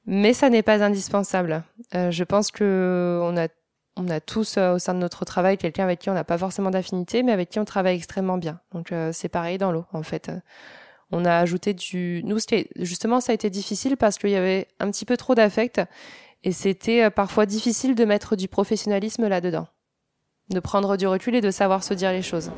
mais 0.06 0.32
ça 0.32 0.48
n'est 0.48 0.62
pas 0.62 0.82
indispensable. 0.82 1.64
Euh, 1.94 2.10
je 2.10 2.24
pense 2.24 2.50
que 2.50 3.20
on 3.22 3.36
a, 3.36 3.48
on 3.96 4.08
a 4.08 4.20
tous 4.20 4.56
euh, 4.56 4.74
au 4.74 4.78
sein 4.78 4.94
de 4.94 5.00
notre 5.00 5.24
travail 5.24 5.58
quelqu'un 5.58 5.84
avec 5.84 5.98
qui 5.98 6.10
on 6.10 6.14
n'a 6.14 6.24
pas 6.24 6.38
forcément 6.38 6.70
d'affinité, 6.70 7.22
mais 7.22 7.32
avec 7.32 7.50
qui 7.50 7.58
on 7.58 7.64
travaille 7.64 7.96
extrêmement 7.96 8.38
bien. 8.38 8.60
Donc 8.72 8.92
euh, 8.92 9.10
c'est 9.12 9.28
pareil 9.28 9.58
dans 9.58 9.72
l'eau 9.72 9.84
en 9.92 10.02
fait. 10.02 10.30
On 11.12 11.24
a 11.24 11.36
ajouté 11.36 11.72
du. 11.72 12.22
Nous, 12.24 12.38
justement, 12.76 13.20
ça 13.20 13.30
a 13.30 13.34
été 13.34 13.48
difficile 13.48 13.96
parce 13.96 14.18
qu'il 14.18 14.30
y 14.30 14.36
avait 14.36 14.66
un 14.80 14.90
petit 14.90 15.04
peu 15.04 15.16
trop 15.16 15.36
d'affect 15.36 15.80
et 16.42 16.52
c'était 16.52 17.04
euh, 17.04 17.10
parfois 17.10 17.46
difficile 17.46 17.94
de 17.94 18.04
mettre 18.04 18.36
du 18.36 18.48
professionnalisme 18.48 19.26
là-dedans, 19.28 19.66
de 20.50 20.60
prendre 20.60 20.96
du 20.96 21.06
recul 21.06 21.34
et 21.34 21.40
de 21.40 21.50
savoir 21.50 21.82
se 21.82 21.94
dire 21.94 22.12
les 22.12 22.22
choses. 22.22 22.50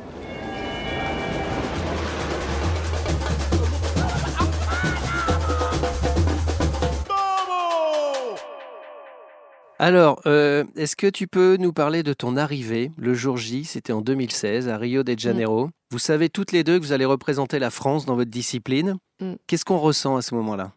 Alors, 9.81 10.21
euh, 10.25 10.65
est-ce 10.75 10.97
que 10.97 11.07
tu 11.07 11.25
peux 11.25 11.55
nous 11.55 11.71
parler 11.71 12.03
de 12.03 12.11
ton 12.11 12.35
arrivée 12.35 12.91
le 12.97 13.13
jour 13.13 13.37
J 13.37 13.63
C'était 13.63 13.93
en 13.93 14.01
2016 14.01 14.67
à 14.67 14.77
Rio 14.77 15.03
de 15.03 15.17
Janeiro? 15.17 15.67
Mm. 15.67 15.71
Vous 15.91 15.99
savez 15.99 16.27
toutes 16.27 16.51
les 16.51 16.65
deux 16.65 16.77
que 16.77 16.83
vous 16.83 16.91
allez 16.91 17.05
représenter 17.05 17.59
la 17.59 17.69
France 17.69 18.05
dans 18.05 18.15
votre 18.15 18.29
discipline. 18.29 18.97
Mm. 19.21 19.35
Qu'est-ce 19.47 19.63
qu'on 19.63 19.77
ressent 19.77 20.17
à 20.17 20.21
ce 20.21 20.35
moment-là? 20.35 20.73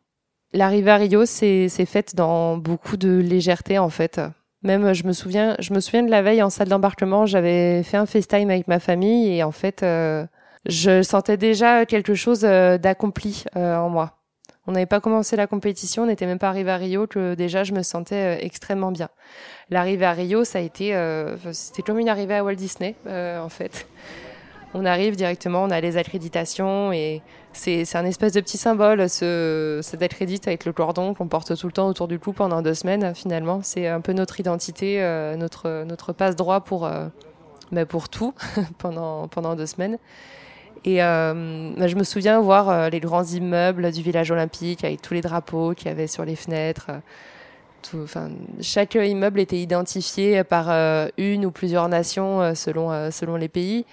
L'arrivée 0.52 0.90
à 0.90 0.96
Rio, 0.96 1.24
c'est 1.24 1.68
faite 1.86 2.14
dans 2.14 2.56
beaucoup 2.56 2.96
de 2.96 3.18
légèreté 3.18 3.78
en 3.78 3.88
fait. 3.88 4.20
Même, 4.62 4.92
je 4.92 5.04
me 5.04 5.12
souviens, 5.12 5.56
je 5.58 5.74
me 5.74 5.80
souviens 5.80 6.02
de 6.02 6.10
la 6.10 6.22
veille 6.22 6.42
en 6.42 6.50
salle 6.50 6.68
d'embarquement, 6.68 7.26
j'avais 7.26 7.82
fait 7.82 7.96
un 7.96 8.06
FaceTime 8.06 8.50
avec 8.50 8.68
ma 8.68 8.78
famille 8.78 9.34
et 9.34 9.42
en 9.42 9.50
fait, 9.50 9.82
euh, 9.82 10.24
je 10.66 11.02
sentais 11.02 11.36
déjà 11.36 11.84
quelque 11.84 12.14
chose 12.14 12.44
euh, 12.44 12.78
d'accompli 12.78 13.44
en 13.56 13.88
moi. 13.88 14.22
On 14.66 14.72
n'avait 14.72 14.86
pas 14.86 15.00
commencé 15.00 15.34
la 15.34 15.48
compétition, 15.48 16.04
on 16.04 16.06
n'était 16.06 16.26
même 16.26 16.38
pas 16.38 16.48
arrivé 16.48 16.70
à 16.70 16.76
Rio 16.76 17.08
que 17.08 17.34
déjà 17.34 17.64
je 17.64 17.72
me 17.72 17.82
sentais 17.82 18.36
euh, 18.36 18.40
extrêmement 18.40 18.92
bien. 18.92 19.08
L'arrivée 19.70 20.06
à 20.06 20.12
Rio, 20.12 20.44
ça 20.44 20.58
a 20.58 20.62
été, 20.62 20.94
euh, 20.94 21.36
c'était 21.52 21.82
comme 21.82 21.98
une 21.98 22.08
arrivée 22.08 22.34
à 22.34 22.44
Walt 22.44 22.54
Disney 22.54 22.94
euh, 23.08 23.40
en 23.40 23.48
fait. 23.48 23.88
On 24.74 24.84
arrive 24.86 25.16
directement, 25.16 25.64
on 25.64 25.70
a 25.70 25.80
les 25.80 25.96
accréditations 25.96 26.92
et 26.92 27.20
c'est 27.52 27.84
un 27.94 28.06
espèce 28.06 28.32
de 28.32 28.40
petit 28.40 28.56
symbole, 28.56 29.08
ce, 29.10 29.80
cet 29.82 30.02
accrédite 30.02 30.48
avec 30.48 30.64
le 30.64 30.72
cordon 30.72 31.12
qu'on 31.12 31.28
porte 31.28 31.54
tout 31.56 31.66
le 31.66 31.72
temps 31.72 31.88
autour 31.88 32.08
du 32.08 32.18
cou 32.18 32.32
pendant 32.32 32.62
deux 32.62 32.74
semaines. 32.74 33.14
Finalement, 33.14 33.60
c'est 33.62 33.86
un 33.86 34.00
peu 34.00 34.12
notre 34.12 34.40
identité, 34.40 34.98
notre 35.38 35.84
notre 35.84 36.14
passe 36.14 36.36
droit 36.36 36.60
pour 36.60 36.88
bah, 37.70 37.86
pour 37.86 38.08
tout 38.08 38.34
pendant 38.78 39.28
pendant 39.28 39.56
deux 39.56 39.66
semaines. 39.66 39.98
Et 40.84 41.02
euh, 41.02 41.72
bah, 41.76 41.86
je 41.86 41.96
me 41.96 42.04
souviens 42.04 42.40
voir 42.40 42.68
euh, 42.68 42.88
les 42.88 43.00
grands 43.00 43.24
immeubles 43.24 43.92
du 43.92 44.02
village 44.02 44.30
olympique 44.30 44.84
avec 44.84 45.00
tous 45.00 45.14
les 45.14 45.20
drapeaux 45.20 45.74
qu'il 45.74 45.86
y 45.86 45.90
avait 45.90 46.06
sur 46.06 46.24
les 46.24 46.36
fenêtres. 46.36 46.90
Chaque 48.60 48.94
immeuble 48.94 49.40
était 49.40 49.58
identifié 49.58 50.44
par 50.44 50.70
euh, 50.70 51.08
une 51.18 51.46
ou 51.46 51.50
plusieurs 51.50 51.88
nations 51.88 52.54
selon, 52.54 53.10
selon 53.10 53.36
les 53.36 53.48
pays. 53.48 53.84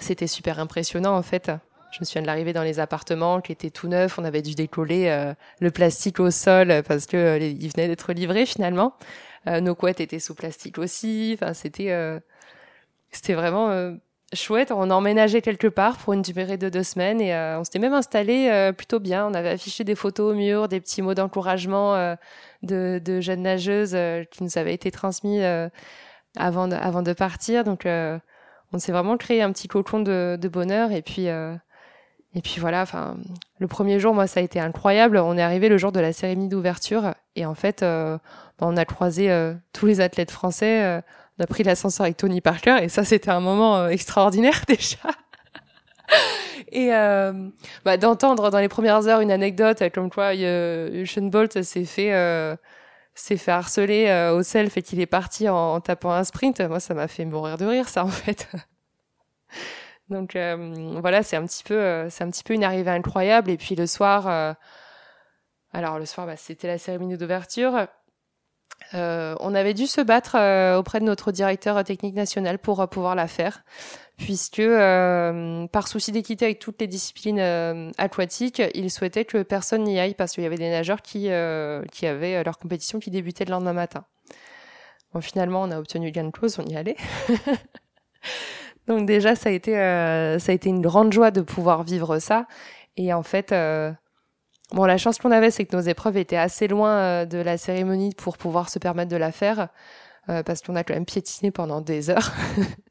C'était 0.00 0.26
super 0.26 0.58
impressionnant 0.58 1.16
en 1.16 1.22
fait. 1.22 1.50
Je 1.90 1.98
me 2.00 2.04
souviens 2.04 2.22
de 2.22 2.26
l'arrivée 2.26 2.52
dans 2.52 2.62
les 2.62 2.80
appartements 2.80 3.40
qui 3.40 3.52
étaient 3.52 3.70
tout 3.70 3.88
neufs. 3.88 4.18
On 4.18 4.24
avait 4.24 4.42
dû 4.42 4.54
décoller 4.54 5.32
le 5.58 5.70
plastique 5.70 6.20
au 6.20 6.30
sol 6.30 6.82
parce 6.86 7.06
que 7.06 7.38
il 7.40 7.68
venait 7.70 7.88
d'être 7.88 8.12
livré 8.12 8.44
finalement. 8.44 8.94
nos 9.46 9.74
couettes 9.74 10.00
étaient 10.00 10.18
sous 10.18 10.34
plastique 10.34 10.76
aussi. 10.76 11.34
Enfin, 11.40 11.54
c'était 11.54 12.20
c'était 13.10 13.32
vraiment 13.32 13.96
chouette. 14.34 14.72
On 14.72 14.90
emménageait 14.90 15.42
quelque 15.42 15.68
part 15.68 15.96
pour 15.96 16.12
une 16.12 16.22
durée 16.22 16.58
de 16.58 16.68
deux 16.68 16.82
semaines 16.82 17.20
et 17.20 17.34
euh, 17.34 17.60
on 17.60 17.64
s'était 17.64 17.78
même 17.78 17.94
installé 17.94 18.48
euh, 18.50 18.72
plutôt 18.72 19.00
bien. 19.00 19.26
On 19.26 19.34
avait 19.34 19.50
affiché 19.50 19.84
des 19.84 19.94
photos 19.94 20.32
au 20.32 20.34
mur, 20.36 20.68
des 20.68 20.80
petits 20.80 21.02
mots 21.02 21.14
d'encouragement 21.14 21.94
euh, 21.94 22.14
de, 22.62 23.00
de, 23.04 23.20
jeunes 23.20 23.42
nageuses 23.42 23.96
qui 24.30 24.44
nous 24.44 24.58
avaient 24.58 24.74
été 24.74 24.90
transmis 24.90 25.42
avant, 26.36 26.68
de, 26.68 26.74
avant 26.74 27.02
de 27.02 27.12
partir. 27.12 27.64
Donc 27.64 27.86
on 28.72 28.78
s'est 28.78 28.92
vraiment 28.92 29.16
créé 29.16 29.42
un 29.42 29.52
petit 29.52 29.68
cocon 29.68 30.00
de, 30.00 30.48
bonheur 30.50 30.92
et 30.92 31.02
puis 31.02 31.26
et 32.34 32.42
puis 32.42 32.60
voilà. 32.60 32.82
Enfin, 32.82 33.16
le 33.58 33.66
premier 33.66 33.98
jour, 33.98 34.14
moi, 34.14 34.26
ça 34.26 34.40
a 34.40 34.42
été 34.42 34.60
incroyable. 34.60 35.16
On 35.18 35.36
est 35.38 35.42
arrivé 35.42 35.68
le 35.68 35.78
jour 35.78 35.92
de 35.92 36.00
la 36.00 36.12
cérémonie 36.12 36.48
d'ouverture 36.48 37.14
et 37.36 37.46
en 37.46 37.54
fait, 37.54 37.82
on 37.82 38.76
a 38.76 38.84
croisé 38.84 39.54
tous 39.72 39.86
les 39.86 40.00
athlètes 40.00 40.30
français 40.30 41.02
on 41.38 41.44
a 41.44 41.46
pris 41.46 41.62
l'ascenseur 41.62 42.04
avec 42.04 42.16
Tony 42.16 42.40
Parker 42.40 42.78
et 42.82 42.88
ça 42.88 43.04
c'était 43.04 43.30
un 43.30 43.40
moment 43.40 43.76
euh, 43.76 43.88
extraordinaire 43.88 44.62
déjà. 44.68 44.98
et 46.72 46.94
euh, 46.94 47.32
bah, 47.84 47.96
d'entendre 47.96 48.50
dans 48.50 48.58
les 48.58 48.68
premières 48.68 49.06
heures 49.06 49.20
une 49.20 49.30
anecdote 49.30 49.82
comme 49.94 50.10
quoi 50.10 50.34
euh, 50.34 51.02
Usain 51.02 51.28
Bolt 51.28 51.62
s'est 51.62 51.84
fait 51.84 52.12
euh, 52.12 52.56
s'est 53.20 53.36
fait 53.36 53.50
harceler 53.50 54.08
euh, 54.08 54.34
au 54.34 54.42
self 54.42 54.76
et 54.76 54.82
qu'il 54.82 55.00
est 55.00 55.06
parti 55.06 55.48
en, 55.48 55.80
tapant 55.80 56.12
un 56.12 56.24
sprint, 56.24 56.60
moi 56.60 56.80
ça 56.80 56.94
m'a 56.94 57.08
fait 57.08 57.24
mourir 57.24 57.56
de 57.56 57.66
rire 57.66 57.88
ça 57.88 58.04
en 58.04 58.08
fait. 58.08 58.48
Donc 60.08 60.36
voilà, 60.36 61.22
c'est 61.22 61.36
un 61.36 61.44
petit 61.44 61.62
peu 61.62 62.08
c'est 62.08 62.24
un 62.24 62.30
petit 62.30 62.42
peu 62.42 62.54
une 62.54 62.64
arrivée 62.64 62.90
incroyable 62.90 63.50
et 63.50 63.58
puis 63.58 63.74
le 63.74 63.86
soir 63.86 64.56
alors 65.72 65.98
le 65.98 66.06
soir 66.06 66.26
bah, 66.26 66.36
c'était 66.36 66.66
la 66.66 66.78
cérémonie 66.78 67.18
d'ouverture 67.18 67.88
euh, 68.94 69.34
on 69.40 69.54
avait 69.54 69.74
dû 69.74 69.86
se 69.86 70.00
battre 70.00 70.36
euh, 70.36 70.78
auprès 70.78 71.00
de 71.00 71.04
notre 71.04 71.30
directeur 71.30 71.82
technique 71.84 72.14
national 72.14 72.58
pour 72.58 72.80
euh, 72.80 72.86
pouvoir 72.86 73.14
la 73.14 73.26
faire, 73.26 73.62
puisque 74.16 74.62
par 75.72 75.88
souci 75.88 76.10
d'équité 76.10 76.46
avec 76.46 76.58
toutes 76.58 76.80
les 76.80 76.86
disciplines 76.86 77.40
aquatiques, 77.98 78.62
il 78.74 78.90
souhaitait 78.90 79.24
que 79.24 79.42
personne 79.42 79.84
n'y 79.84 80.00
aille 80.00 80.14
parce 80.14 80.32
qu'il 80.32 80.42
y 80.42 80.46
avait 80.46 80.56
des 80.56 80.70
nageurs 80.70 81.02
qui, 81.02 81.28
qui 81.92 82.06
avaient 82.06 82.42
leur 82.42 82.58
compétition 82.58 82.98
qui 82.98 83.10
débutait 83.10 83.44
le 83.44 83.52
lendemain 83.52 83.74
matin. 83.74 84.04
Bon, 85.12 85.20
finalement, 85.20 85.62
on 85.62 85.70
a 85.70 85.78
obtenu 85.78 86.10
gain 86.10 86.24
de 86.24 86.30
cause, 86.30 86.58
on 86.58 86.64
y 86.64 86.76
allait. 86.76 86.96
Donc 88.88 89.06
déjà, 89.06 89.36
ça 89.36 89.50
a 89.50 89.52
été 89.52 89.72
ça 89.72 90.50
a 90.50 90.54
été 90.54 90.68
une 90.68 90.82
grande 90.82 91.12
joie 91.12 91.30
de 91.30 91.40
pouvoir 91.40 91.84
vivre 91.84 92.18
ça. 92.18 92.46
Et 92.96 93.12
en 93.12 93.22
fait, 93.22 93.54
Bon, 94.72 94.84
la 94.84 94.98
chance 94.98 95.18
qu'on 95.18 95.30
avait, 95.30 95.50
c'est 95.50 95.64
que 95.64 95.74
nos 95.74 95.82
épreuves 95.82 96.18
étaient 96.18 96.36
assez 96.36 96.68
loin 96.68 96.98
euh, 96.98 97.24
de 97.24 97.38
la 97.38 97.56
cérémonie 97.56 98.12
pour 98.14 98.36
pouvoir 98.36 98.68
se 98.68 98.78
permettre 98.78 99.10
de 99.10 99.16
la 99.16 99.32
faire, 99.32 99.68
euh, 100.28 100.42
parce 100.42 100.60
qu'on 100.60 100.76
a 100.76 100.84
quand 100.84 100.92
même 100.92 101.06
piétiné 101.06 101.50
pendant 101.50 101.80
des 101.80 102.10
heures. 102.10 102.32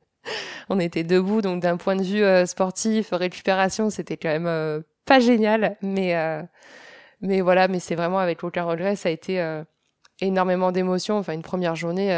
on 0.69 0.79
était 0.79 1.03
debout, 1.03 1.41
donc 1.41 1.61
d'un 1.61 1.77
point 1.77 1.95
de 1.95 2.01
vue 2.01 2.23
euh, 2.23 2.47
sportif, 2.47 3.09
récupération, 3.11 3.91
c'était 3.91 4.17
quand 4.17 4.39
même 4.39 4.83
pas 5.05 5.19
génial, 5.19 5.77
mais 5.81 6.15
mais 7.21 7.41
voilà, 7.41 7.67
mais 7.67 7.79
c'est 7.79 7.95
vraiment 7.95 8.19
avec 8.19 8.43
aucun 8.43 8.63
regret, 8.63 8.95
ça 8.95 9.09
a 9.09 9.11
été 9.11 9.61
énormément 10.21 10.71
d'émotions. 10.71 11.17
Enfin, 11.17 11.33
une 11.33 11.41
première 11.41 11.75
journée 11.75 12.09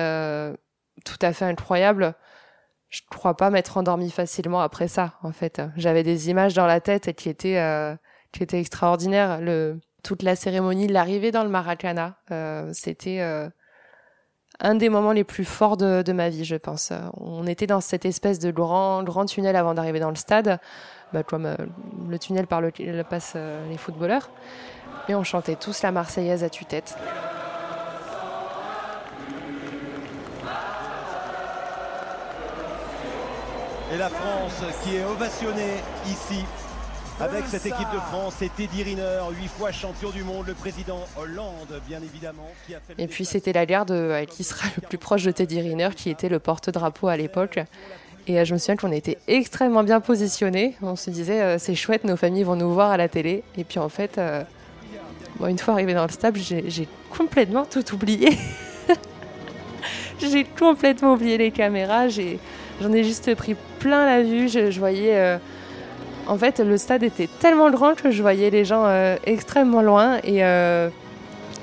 tout 1.05 1.19
à 1.21 1.31
fait 1.33 1.45
incroyable. 1.45 2.15
Je 2.89 3.01
crois 3.09 3.37
pas 3.37 3.49
m'être 3.49 3.77
endormie 3.77 4.09
facilement 4.09 4.61
après 4.61 4.87
ça, 4.87 5.13
en 5.21 5.31
fait. 5.31 5.61
J'avais 5.77 6.03
des 6.03 6.29
images 6.29 6.53
dans 6.53 6.65
la 6.65 6.81
tête 6.81 7.13
qui 7.15 7.29
étaient 7.29 7.57
qui 8.31 8.43
était 8.43 8.59
extraordinaire. 8.59 9.39
Toute 10.03 10.23
la 10.23 10.35
cérémonie, 10.35 10.87
l'arrivée 10.87 11.31
dans 11.31 11.43
le 11.43 11.49
Maracana, 11.49 12.15
euh, 12.31 12.69
c'était 12.73 13.19
euh, 13.19 13.49
un 14.59 14.75
des 14.75 14.87
moments 14.87 15.11
les 15.11 15.25
plus 15.25 15.43
forts 15.43 15.75
de, 15.75 16.13
ma 16.13 16.29
vie, 16.29 16.45
je 16.45 16.55
pense. 16.55 16.93
On 17.17 17.45
était 17.45 17.67
dans 17.67 17.81
cette 17.81 18.05
espèce 18.05 18.39
de 18.39 18.51
grand, 18.51 19.03
tunnel 19.25 19.55
avant 19.55 19.73
d'arriver 19.73 19.99
dans 19.99 20.09
le 20.09 20.15
stade, 20.15 20.59
bah, 21.11 21.23
comme 21.23 21.45
euh, 21.45 21.55
le 22.07 22.17
tunnel 22.17 22.47
par 22.47 22.61
lequel 22.61 23.03
passent 23.03 23.37
les 23.69 23.77
footballeurs. 23.77 24.29
Et 25.09 25.15
on 25.15 25.23
chantait 25.23 25.55
tous 25.55 25.81
la 25.81 25.91
Marseillaise 25.91 26.43
à 26.43 26.49
tue-tête. 26.49 26.95
Et 33.91 33.97
la 33.97 34.09
France 34.09 34.63
qui 34.83 34.97
est 34.97 35.03
ovationnée 35.03 35.77
ici 36.05 36.45
avec 37.21 37.45
cette 37.47 37.65
équipe 37.65 37.89
de 37.93 37.99
France, 37.99 38.41
et 38.41 38.49
Teddy 38.49 38.83
Riner, 38.83 39.19
huit 39.39 39.49
fois 39.49 39.71
champion 39.71 40.09
du 40.09 40.23
monde, 40.23 40.47
le 40.47 40.53
président 40.53 41.05
Hollande, 41.17 41.81
bien 41.87 41.99
évidemment. 42.01 42.47
Qui 42.65 42.75
a 42.75 42.79
fait 42.79 42.93
et 42.97 43.07
puis 43.07 43.25
c'était 43.25 43.51
la 43.51 43.65
garde 43.65 43.91
euh, 43.91 44.23
qui 44.25 44.43
sera 44.43 44.67
le 44.75 44.87
plus 44.87 44.97
proche 44.97 45.23
de 45.23 45.31
Teddy 45.31 45.59
Riner, 45.59 45.89
qui 45.95 46.09
était 46.09 46.29
le 46.29 46.39
porte-drapeau 46.39 47.07
à 47.07 47.17
l'époque. 47.17 47.59
Et 48.27 48.39
euh, 48.39 48.45
je 48.45 48.53
me 48.53 48.57
souviens 48.57 48.77
qu'on 48.77 48.91
était 48.91 49.17
extrêmement 49.27 49.83
bien 49.83 49.99
positionnés. 49.99 50.75
On 50.81 50.95
se 50.95 51.09
disait, 51.09 51.41
euh, 51.41 51.57
c'est 51.59 51.75
chouette, 51.75 52.05
nos 52.05 52.15
familles 52.15 52.43
vont 52.43 52.55
nous 52.55 52.73
voir 52.73 52.91
à 52.91 52.97
la 52.97 53.09
télé. 53.09 53.43
Et 53.57 53.65
puis 53.65 53.79
en 53.79 53.89
fait, 53.89 54.19
bon, 55.39 55.47
une 55.47 55.59
fois 55.59 55.73
arrivé 55.73 55.93
dans 55.93 56.05
le 56.05 56.11
stade, 56.11 56.37
j'ai 56.37 56.87
complètement 57.09 57.65
tout 57.65 57.93
oublié. 57.93 58.37
j'ai 60.21 60.45
complètement 60.45 61.13
oublié 61.13 61.37
les 61.37 61.51
caméras. 61.51 62.07
J'en 62.07 62.93
ai, 62.93 63.03
juste 63.03 63.35
pris 63.35 63.55
plein 63.79 64.05
la 64.05 64.23
vue. 64.23 64.47
Je, 64.47 64.71
je 64.71 64.79
voyais 64.79 65.39
en 66.29 66.37
fait, 66.37 66.59
le 66.59 66.77
stade 66.77 67.01
était 67.01 67.27
tellement 67.39 67.71
grand 67.71 67.95
que 67.95 68.11
je 68.11 68.21
voyais 68.21 68.51
les 68.51 68.63
gens 68.63 68.83
euh, 68.85 69.17
extrêmement 69.25 69.81
loin 69.81 70.17
et 70.23 70.43
euh, 70.43 70.89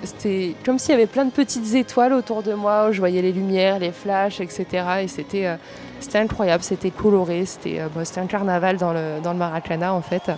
c'était 0.02 0.54
comme 0.64 0.80
s'il 0.80 0.90
y 0.90 0.94
avait 0.94 1.06
plein 1.06 1.24
de 1.24 1.30
petites 1.30 1.74
étoiles 1.74 2.12
autour 2.12 2.42
de 2.42 2.52
moi. 2.52 2.88
Où 2.88 2.92
je 2.92 2.98
voyais 2.98 3.22
les 3.22 3.32
lumières, 3.32 3.78
les 3.78 3.92
flashs, 3.92 4.40
etc. 4.40 4.66
Et 5.02 5.08
c'était 5.08 5.46
euh, 5.46 5.56
c'était 6.00 6.18
incroyable, 6.18 6.64
c'était 6.64 6.90
coloré, 6.90 7.46
c'était 7.46 7.80
un 7.80 8.26
carnaval 8.26 8.76
dans 8.76 8.92
le 8.92 9.20
dans 9.22 9.32
le 9.32 9.38
Maracana 9.38 9.94
en 9.94 10.02
fait, 10.02 10.30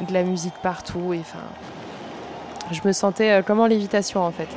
de 0.00 0.14
la 0.14 0.22
musique 0.22 0.54
partout. 0.62 1.12
Et 1.12 1.18
enfin 1.18 1.44
je 2.70 2.80
me 2.84 2.92
sentais 2.92 3.42
comme 3.44 3.58
en 3.58 3.66
lévitation 3.66 4.22
en 4.22 4.30
fait. 4.30 4.48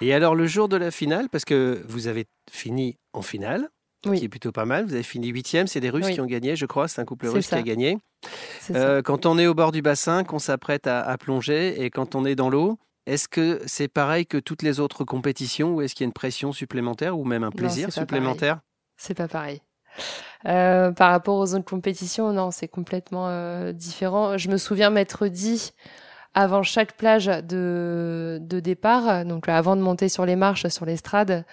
Et 0.00 0.12
alors 0.12 0.34
le 0.34 0.46
jour 0.46 0.68
de 0.68 0.76
la 0.76 0.90
finale, 0.90 1.28
parce 1.28 1.44
que 1.44 1.82
vous 1.86 2.08
avez 2.08 2.26
fini 2.50 2.98
en 3.12 3.22
finale, 3.22 3.68
qui 4.12 4.24
est 4.24 4.28
plutôt 4.28 4.52
pas 4.52 4.64
mal. 4.64 4.84
Vous 4.84 4.94
avez 4.94 5.02
fini 5.02 5.28
huitième. 5.28 5.66
C'est 5.66 5.80
des 5.80 5.90
Russes 5.90 6.10
qui 6.10 6.20
ont 6.20 6.26
gagné, 6.26 6.56
je 6.56 6.66
crois. 6.66 6.88
C'est 6.88 7.00
un 7.00 7.04
couple 7.04 7.28
russe 7.28 7.48
qui 7.48 7.54
a 7.54 7.62
gagné. 7.62 7.98
Euh, 8.70 9.02
quand 9.02 9.26
on 9.26 9.38
est 9.38 9.46
au 9.46 9.54
bord 9.54 9.72
du 9.72 9.82
bassin, 9.82 10.24
qu'on 10.24 10.38
s'apprête 10.38 10.86
à, 10.86 11.16
plonger 11.18 11.82
et 11.82 11.90
quand 11.90 12.14
on 12.14 12.24
est 12.24 12.34
dans 12.34 12.50
l'eau, 12.50 12.78
est-ce 13.06 13.28
que 13.28 13.60
c'est 13.66 13.88
pareil 13.88 14.26
que 14.26 14.38
toutes 14.38 14.62
les 14.62 14.80
autres 14.80 15.04
compétitions 15.04 15.74
ou 15.74 15.82
est-ce 15.82 15.94
qu'il 15.94 16.04
y 16.04 16.06
a 16.06 16.08
une 16.08 16.12
pression 16.12 16.52
supplémentaire 16.52 17.18
ou 17.18 17.24
même 17.24 17.44
un 17.44 17.50
plaisir 17.50 17.92
supplémentaire? 17.92 18.60
C'est 18.96 19.14
pas 19.14 19.28
pareil. 19.28 19.60
Euh, 20.46 20.90
par 20.90 21.10
rapport 21.10 21.36
aux 21.36 21.54
autres 21.54 21.64
compétitions, 21.64 22.32
non, 22.32 22.50
c'est 22.50 22.68
complètement 22.68 23.28
euh, 23.28 23.72
différent. 23.72 24.36
Je 24.36 24.48
me 24.50 24.56
souviens 24.56 24.90
m'être 24.90 25.28
dit 25.28 25.72
avant 26.34 26.62
chaque 26.62 26.96
plage 26.96 27.26
de, 27.26 28.38
de 28.40 28.60
départ, 28.60 29.24
donc 29.24 29.48
avant 29.48 29.76
de 29.76 29.80
monter 29.80 30.08
sur 30.08 30.26
les 30.26 30.36
marches, 30.36 30.66
sur 30.68 30.84
l'estrade, 30.84 31.44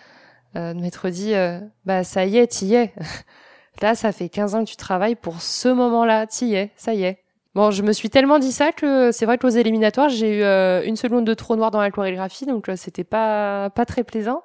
euh, 0.57 0.73
de 0.73 0.81
m'être 0.81 1.09
dit, 1.09 1.33
euh, 1.33 1.59
bah 1.85 2.03
ça 2.03 2.25
y 2.25 2.37
est, 2.37 2.47
t'y 2.47 2.75
es. 2.75 2.93
Là, 3.81 3.95
ça 3.95 4.11
fait 4.11 4.27
15 4.27 4.55
ans 4.55 4.65
que 4.65 4.69
tu 4.69 4.75
travailles 4.75 5.15
pour 5.15 5.41
ce 5.41 5.69
moment-là, 5.69 6.27
t'y 6.27 6.55
es, 6.55 6.71
ça 6.75 6.93
y 6.93 7.03
est. 7.03 7.19
Bon, 7.55 7.71
je 7.71 7.83
me 7.83 7.93
suis 7.93 8.09
tellement 8.09 8.39
dit 8.39 8.51
ça 8.51 8.71
que 8.71 9.11
c'est 9.11 9.25
vrai 9.25 9.37
qu'aux 9.37 9.49
éliminatoires, 9.49 10.09
j'ai 10.09 10.39
eu 10.39 10.43
euh, 10.43 10.83
une 10.83 10.95
seconde 10.97 11.25
de 11.25 11.33
trop 11.33 11.55
noir 11.55 11.71
dans 11.71 11.81
la 11.81 11.91
chorégraphie, 11.91 12.45
donc 12.45 12.69
c'était 12.75 13.03
pas 13.03 13.69
pas 13.71 13.85
très 13.85 14.03
plaisant. 14.03 14.43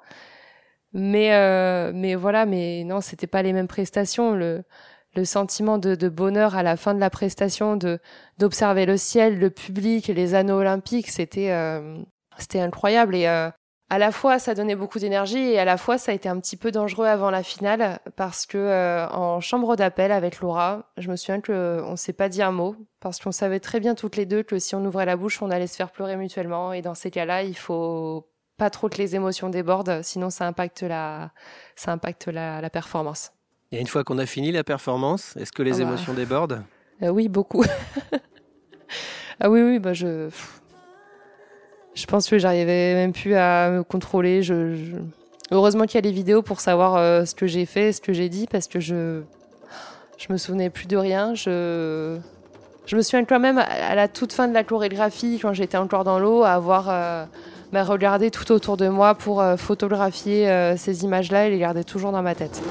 Mais 0.93 1.29
mais 1.93 2.15
voilà, 2.15 2.45
mais 2.45 2.83
non, 2.85 3.01
c'était 3.01 3.27
pas 3.27 3.41
les 3.43 3.53
mêmes 3.53 3.67
prestations. 3.67 4.61
Le 5.17 5.25
sentiment 5.25 5.77
de, 5.77 5.95
de, 5.95 6.09
bonheur 6.09 6.55
à 6.55 6.63
la 6.63 6.77
fin 6.77 6.93
de 6.93 6.99
la 6.99 7.09
prestation, 7.09 7.75
de 7.75 7.99
d'observer 8.37 8.85
le 8.85 8.97
ciel, 8.97 9.39
le 9.39 9.49
public, 9.49 10.07
les 10.07 10.33
anneaux 10.33 10.59
olympiques, 10.59 11.09
c'était 11.09 11.51
c'était 12.37 12.61
incroyable 12.61 13.15
et 13.15 13.27
à 13.89 13.97
la 13.99 14.11
fois 14.11 14.39
ça 14.39 14.53
donnait 14.53 14.75
beaucoup 14.75 14.99
d'énergie 14.99 15.37
et 15.37 15.59
à 15.59 15.65
la 15.65 15.77
fois 15.77 15.97
ça 15.97 16.11
a 16.11 16.15
été 16.15 16.27
un 16.27 16.39
petit 16.39 16.57
peu 16.57 16.71
dangereux 16.71 17.07
avant 17.07 17.31
la 17.31 17.43
finale 17.43 17.99
parce 18.15 18.45
que 18.45 18.57
euh, 18.57 19.07
en 19.09 19.39
chambre 19.39 19.75
d'appel 19.75 20.11
avec 20.11 20.41
Laura, 20.41 20.91
je 20.97 21.09
me 21.09 21.15
souviens 21.15 21.41
que 21.41 21.81
on 21.85 21.95
s'est 21.95 22.13
pas 22.13 22.29
dit 22.29 22.41
un 22.41 22.51
mot 22.51 22.75
parce 22.99 23.19
qu'on 23.19 23.31
savait 23.31 23.59
très 23.59 23.79
bien 23.79 23.95
toutes 23.95 24.17
les 24.17 24.25
deux 24.25 24.43
que 24.43 24.59
si 24.59 24.75
on 24.75 24.83
ouvrait 24.85 25.05
la 25.05 25.15
bouche, 25.15 25.41
on 25.41 25.51
allait 25.51 25.67
se 25.67 25.75
faire 25.75 25.91
pleurer 25.91 26.17
mutuellement 26.17 26.73
et 26.73 26.81
dans 26.81 26.95
ces 26.95 27.11
cas-là, 27.11 27.43
il 27.43 27.55
faut 27.55 28.29
pas 28.57 28.69
trop 28.69 28.89
que 28.89 28.97
les 28.97 29.15
émotions 29.15 29.49
débordent, 29.49 30.01
sinon 30.03 30.29
ça 30.29 30.45
impacte 30.47 30.81
la 30.83 31.31
ça 31.75 31.91
impacte 31.91 32.27
la, 32.27 32.59
la 32.61 32.69
performance. 32.69 33.31
Et 33.71 33.79
une 33.81 33.87
fois 33.87 34.03
qu'on 34.03 34.17
a 34.17 34.25
fini 34.25 34.51
la 34.51 34.63
performance, 34.63 35.35
est-ce 35.37 35.51
que 35.51 35.63
les 35.63 35.81
ah 35.81 35.83
bah. 35.83 35.89
émotions 35.89 36.13
débordent? 36.13 36.63
Euh, 37.03 37.09
Oui, 37.09 37.27
beaucoup. 37.27 37.63
ah 39.39 39.49
oui 39.49 39.61
oui, 39.61 39.79
bah 39.79 39.93
je 39.93 40.29
je 41.93 42.05
pense 42.05 42.29
que 42.29 42.37
j'arrivais 42.37 42.93
même 42.93 43.11
plus 43.11 43.35
à 43.35 43.69
me 43.71 43.83
contrôler. 43.83 44.43
Je, 44.43 44.95
Heureusement 45.51 45.85
qu'il 45.85 45.95
y 45.95 45.97
a 45.99 46.01
les 46.01 46.11
vidéos 46.11 46.41
pour 46.41 46.59
savoir 46.59 46.95
euh, 46.95 47.23
ce 47.23 47.33
que 47.33 47.47
j'ai 47.47 47.65
fait, 47.65 47.93
ce 47.93 48.01
que 48.01 48.11
j'ai 48.11 48.27
dit, 48.27 48.47
parce 48.47 48.67
que 48.67 48.79
je 48.79 49.21
je 50.17 50.31
me 50.31 50.37
souvenais 50.37 50.69
plus 50.69 50.87
de 50.87 50.97
rien. 50.97 51.35
Je 51.35 52.17
je 52.85 52.95
me 52.95 53.01
souviens 53.01 53.25
quand 53.25 53.39
même 53.39 53.57
à 53.57 53.95
la 53.95 54.07
toute 54.07 54.33
fin 54.33 54.47
de 54.47 54.53
la 54.53 54.63
chorégraphie, 54.63 55.39
quand 55.41 55.53
j'étais 55.53 55.77
encore 55.77 56.03
dans 56.03 56.19
l'eau, 56.19 56.43
à 56.43 56.51
avoir 56.51 56.87
euh, 56.89 57.25
bah, 57.71 57.83
regardé 57.83 58.31
tout 58.31 58.51
autour 58.51 58.77
de 58.77 58.87
moi 58.87 59.15
pour 59.15 59.41
euh, 59.41 59.57
photographier 59.57 60.73
ces 60.77 61.03
images-là 61.03 61.47
et 61.47 61.49
les 61.49 61.59
garder 61.59 61.83
toujours 61.83 62.11
dans 62.11 62.21
ma 62.21 62.35
tête. 62.35 62.61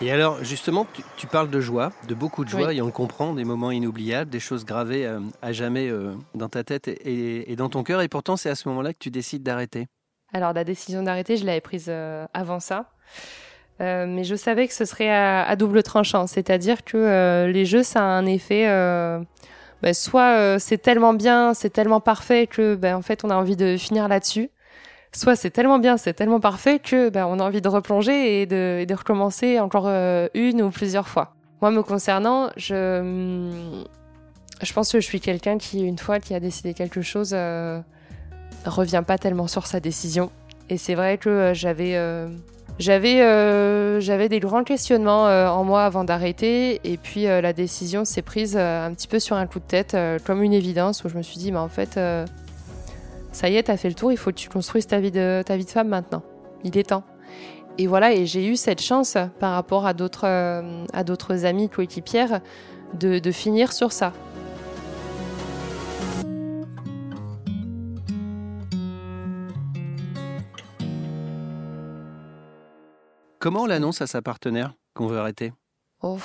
Et 0.00 0.12
alors, 0.12 0.44
justement, 0.44 0.86
tu, 1.16 1.26
parles 1.26 1.50
de 1.50 1.60
joie, 1.60 1.90
de 2.06 2.14
beaucoup 2.14 2.44
de 2.44 2.50
joie, 2.50 2.72
et 2.72 2.80
on 2.80 2.86
le 2.86 2.92
comprend, 2.92 3.34
des 3.34 3.44
moments 3.44 3.72
inoubliables, 3.72 4.30
des 4.30 4.38
choses 4.38 4.64
gravées 4.64 5.04
euh, 5.04 5.18
à 5.42 5.52
jamais 5.52 5.88
euh, 5.88 6.14
dans 6.34 6.48
ta 6.48 6.62
tête 6.62 6.86
et, 6.86 7.56
dans 7.56 7.68
ton 7.68 7.82
cœur, 7.82 8.00
et 8.00 8.08
pourtant, 8.08 8.36
c'est 8.36 8.48
à 8.48 8.54
ce 8.54 8.68
moment-là 8.68 8.92
que 8.92 8.98
tu 9.00 9.10
décides 9.10 9.42
d'arrêter. 9.42 9.88
Alors, 10.32 10.52
la 10.52 10.62
décision 10.62 11.02
d'arrêter, 11.02 11.36
je 11.36 11.44
l'avais 11.44 11.60
prise 11.60 11.86
euh, 11.88 12.26
avant 12.32 12.60
ça. 12.60 12.92
mais 13.80 14.22
je 14.22 14.36
savais 14.36 14.68
que 14.68 14.74
ce 14.74 14.84
serait 14.84 15.10
à, 15.10 15.56
double 15.56 15.82
tranchant, 15.82 16.28
c'est-à-dire 16.28 16.84
que 16.84 17.46
les 17.52 17.64
jeux, 17.64 17.82
ça 17.82 18.00
a 18.00 18.04
un 18.04 18.26
effet. 18.26 18.66
Ben, 19.80 19.94
soit 19.94 20.58
c'est 20.58 20.78
tellement 20.78 21.14
bien, 21.14 21.54
c'est 21.54 21.70
tellement 21.70 22.00
parfait 22.00 22.46
que, 22.46 22.76
ben, 22.76 22.96
en 22.96 23.02
fait, 23.02 23.24
on 23.24 23.30
a 23.30 23.36
envie 23.36 23.56
de 23.56 23.76
finir 23.76 24.06
là-dessus 24.06 24.50
soit 25.12 25.36
c'est 25.36 25.50
tellement 25.50 25.78
bien, 25.78 25.96
c'est 25.96 26.12
tellement 26.12 26.40
parfait 26.40 26.78
que 26.78 27.08
ben, 27.08 27.26
on 27.26 27.40
a 27.40 27.44
envie 27.44 27.60
de 27.60 27.68
replonger 27.68 28.42
et 28.42 28.46
de, 28.46 28.94
recommencer 28.94 29.60
encore 29.60 29.86
euh, 29.86 30.28
une 30.34 30.62
ou 30.62 30.70
plusieurs 30.70 31.08
fois. 31.08 31.34
Moi, 31.60 31.70
me 31.70 31.82
concernant, 31.82 32.50
je, 32.56 33.00
hum, 33.00 33.84
je 34.62 34.72
pense 34.72 34.90
que 34.92 35.00
je 35.00 35.06
suis 35.06 35.20
quelqu'un 35.20 35.58
qui, 35.58 35.80
une 35.80 35.98
fois 35.98 36.20
qui 36.20 36.34
a 36.34 36.40
décidé 36.40 36.74
quelque 36.74 37.02
chose, 37.02 37.30
euh, 37.32 37.80
revient 38.64 39.02
pas 39.06 39.18
tellement 39.18 39.46
sur 39.46 39.66
sa 39.66 39.80
décision. 39.80 40.30
Et 40.68 40.76
c'est 40.76 40.94
vrai 40.94 41.18
que 41.18 41.28
euh, 41.28 41.54
j'avais 41.54 41.96
euh, 41.96 42.28
j'avais 44.00 44.28
des 44.28 44.40
grands 44.40 44.64
questionnements 44.64 45.24
en 45.24 45.64
moi 45.64 45.84
avant 45.84 46.04
d'arrêter 46.04 46.80
et 46.84 46.96
puis 46.96 47.24
la 47.24 47.52
décision 47.52 48.04
s'est 48.04 48.22
prise 48.22 48.56
un 48.56 48.92
petit 48.94 49.08
peu 49.08 49.18
sur 49.18 49.34
un 49.34 49.48
coup 49.48 49.58
de 49.58 49.64
tête 49.64 49.96
comme 50.24 50.44
une 50.44 50.52
évidence 50.52 51.02
où 51.02 51.08
je 51.08 51.16
me 51.16 51.22
suis 51.22 51.38
dit 51.38 51.50
mais 51.50 51.58
en 51.58 51.68
fait 51.68 51.98
ça 53.32 53.48
y 53.48 53.56
est, 53.56 53.64
t'as 53.64 53.76
fait 53.76 53.88
le 53.88 53.94
tour, 53.94 54.10
il 54.10 54.18
faut 54.18 54.30
que 54.30 54.36
tu 54.36 54.48
construises 54.48 54.86
ta 54.86 55.00
vie 55.00 55.10
de, 55.10 55.42
ta 55.44 55.56
vie 55.56 55.64
de 55.64 55.70
femme 55.70 55.88
maintenant. 55.88 56.22
Il 56.64 56.76
est 56.76 56.88
temps. 56.88 57.04
Et 57.76 57.86
voilà, 57.86 58.12
et 58.12 58.26
j'ai 58.26 58.46
eu 58.46 58.56
cette 58.56 58.80
chance 58.82 59.16
par 59.38 59.52
rapport 59.52 59.86
à 59.86 59.94
d'autres, 59.94 60.26
euh, 60.26 60.84
à 60.92 61.04
d'autres 61.04 61.44
amis 61.44 61.68
coéquipières 61.68 62.40
de, 62.94 63.18
de 63.18 63.30
finir 63.30 63.72
sur 63.72 63.92
ça. 63.92 64.12
Comment 73.38 73.62
on 73.62 73.66
l'annonce 73.66 74.02
à 74.02 74.08
sa 74.08 74.20
partenaire 74.20 74.74
qu'on 74.94 75.06
veut 75.06 75.18
arrêter? 75.18 75.52
Oh. 76.02 76.18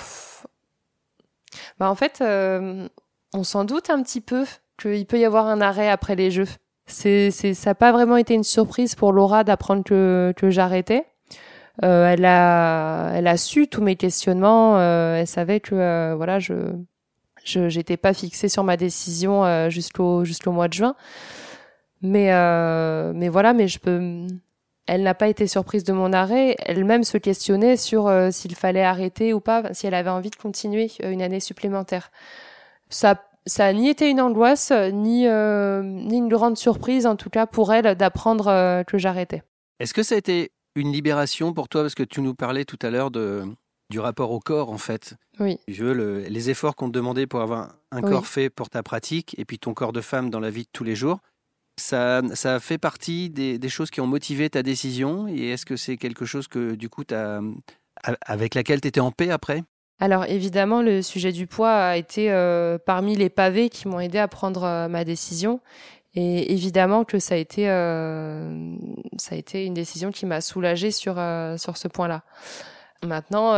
bah 1.77 1.91
En 1.91 1.95
fait, 1.95 2.21
euh, 2.21 2.87
on 3.33 3.43
s'en 3.43 3.65
doute 3.65 3.91
un 3.91 4.01
petit 4.01 4.21
peu 4.21 4.45
qu'il 4.81 5.05
peut 5.05 5.19
y 5.19 5.25
avoir 5.25 5.45
un 5.45 5.61
arrêt 5.61 5.89
après 5.89 6.15
les 6.15 6.31
Jeux 6.31 6.47
c'est, 6.85 7.31
ça 7.31 7.69
n'a 7.69 7.75
pas 7.75 7.91
vraiment 7.91 8.17
été 8.17 8.33
une 8.33 8.43
surprise 8.43 8.95
pour 8.95 9.13
Laura 9.13 9.43
d'apprendre 9.43 9.83
que, 9.83 10.33
que 10.35 10.49
j'arrêtais. 10.49 11.05
Euh, 11.83 12.07
elle 12.07 12.25
a, 12.25 13.11
elle 13.15 13.27
a 13.27 13.37
su 13.37 13.67
tous 13.67 13.81
mes 13.81 13.95
questionnements. 13.95 14.77
Euh, 14.77 15.15
elle 15.15 15.27
savait 15.27 15.59
que 15.59 15.73
euh, 15.73 16.13
voilà, 16.15 16.39
je, 16.39 16.53
je, 17.43 17.69
j'étais 17.69 17.97
pas 17.97 18.13
fixée 18.13 18.49
sur 18.49 18.63
ma 18.63 18.77
décision 18.77 19.43
euh, 19.43 19.69
jusqu'au 19.69 20.23
jusqu'au 20.23 20.51
mois 20.51 20.67
de 20.67 20.73
juin. 20.73 20.95
Mais 22.01 22.31
euh, 22.31 23.11
mais 23.15 23.29
voilà, 23.29 23.53
mais 23.53 23.67
je 23.67 23.79
peux. 23.79 24.27
Elle 24.85 25.03
n'a 25.03 25.15
pas 25.15 25.29
été 25.29 25.47
surprise 25.47 25.85
de 25.85 25.93
mon 25.93 26.11
arrêt. 26.11 26.57
Elle-même 26.59 27.05
se 27.05 27.17
questionnait 27.17 27.77
sur 27.77 28.11
s'il 28.31 28.53
fallait 28.53 28.83
arrêter 28.83 29.33
ou 29.33 29.39
pas, 29.39 29.63
si 29.71 29.87
elle 29.87 29.93
avait 29.93 30.09
envie 30.09 30.29
de 30.29 30.35
continuer 30.35 30.91
une 31.01 31.21
année 31.21 31.39
supplémentaire. 31.39 32.11
Ça 32.89 33.15
ça 33.45 33.65
n'a 33.65 33.73
ni 33.73 33.89
été 33.89 34.09
une 34.09 34.21
angoisse, 34.21 34.71
ni, 34.91 35.27
euh, 35.27 35.81
ni 35.83 36.17
une 36.17 36.29
grande 36.29 36.57
surprise, 36.57 37.05
en 37.05 37.15
tout 37.15 37.29
cas 37.29 37.45
pour 37.45 37.73
elle, 37.73 37.95
d'apprendre 37.95 38.47
euh, 38.47 38.83
que 38.83 38.97
j'arrêtais. 38.97 39.43
Est-ce 39.79 39.93
que 39.93 40.03
ça 40.03 40.15
a 40.15 40.17
été 40.17 40.51
une 40.75 40.91
libération 40.91 41.53
pour 41.53 41.67
toi? 41.67 41.81
Parce 41.81 41.95
que 41.95 42.03
tu 42.03 42.21
nous 42.21 42.35
parlais 42.35 42.65
tout 42.65 42.79
à 42.81 42.89
l'heure 42.89 43.11
de, 43.11 43.43
du 43.89 43.99
rapport 43.99 44.31
au 44.31 44.39
corps, 44.39 44.69
en 44.69 44.77
fait. 44.77 45.15
Oui. 45.39 45.59
Le, 45.67 46.19
les 46.19 46.49
efforts 46.49 46.75
qu'on 46.75 46.87
te 46.87 46.93
demandait 46.93 47.27
pour 47.27 47.41
avoir 47.41 47.75
un 47.91 48.01
corps 48.01 48.27
fait 48.27 48.49
pour 48.49 48.69
ta 48.69 48.81
pratique, 48.81 49.35
et 49.37 49.45
puis 49.45 49.59
ton 49.59 49.73
corps 49.73 49.93
de 49.93 50.01
femme 50.01 50.29
dans 50.29 50.39
la 50.39 50.49
vie 50.49 50.63
de 50.63 50.69
tous 50.71 50.83
les 50.83 50.95
jours. 50.95 51.19
Ça, 51.79 52.21
ça 52.35 52.59
fait 52.59 52.77
partie 52.77 53.29
des, 53.29 53.57
des 53.57 53.69
choses 53.69 53.89
qui 53.89 53.99
ont 53.99 54.07
motivé 54.07 54.49
ta 54.49 54.61
décision? 54.61 55.27
Et 55.27 55.49
est-ce 55.49 55.65
que 55.65 55.75
c'est 55.75 55.97
quelque 55.97 56.23
chose 56.23 56.47
que, 56.47 56.75
du 56.75 56.87
coup, 56.87 57.03
as, 57.11 57.41
avec 58.21 58.53
laquelle 58.53 58.79
tu 58.79 58.87
étais 58.87 58.99
en 58.99 59.11
paix 59.11 59.31
après? 59.31 59.63
Alors 60.03 60.25
évidemment, 60.25 60.81
le 60.81 61.01
sujet 61.01 61.31
du 61.31 61.47
poids 61.47 61.73
a 61.73 61.95
été 61.95 62.29
euh, 62.29 62.77
parmi 62.77 63.15
les 63.15 63.29
pavés 63.29 63.69
qui 63.69 63.87
m'ont 63.87 64.01
aidé 64.01 64.17
à 64.17 64.27
prendre 64.27 64.65
euh, 64.65 64.89
ma 64.89 65.05
décision. 65.05 65.61
Et 66.13 66.51
évidemment 66.51 67.05
que 67.05 67.19
ça 67.19 67.35
a 67.35 67.37
été, 67.37 67.69
euh, 67.69 68.75
ça 69.15 69.35
a 69.35 69.37
été 69.37 69.65
une 69.65 69.73
décision 69.73 70.11
qui 70.11 70.25
m'a 70.25 70.41
soulagée 70.41 70.91
sur, 70.91 71.13
sur 71.57 71.77
ce 71.77 71.87
point-là. 71.87 72.23
Maintenant, 73.01 73.53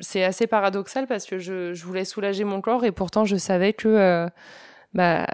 c'est 0.00 0.24
assez 0.24 0.48
paradoxal 0.48 1.06
parce 1.06 1.24
que 1.24 1.38
je, 1.38 1.72
voulais 1.84 2.04
soulager 2.04 2.42
mon 2.42 2.60
corps 2.60 2.84
et 2.84 2.90
pourtant 2.90 3.24
je 3.24 3.36
savais 3.36 3.74
que 3.74 4.28
bah, 4.92 5.26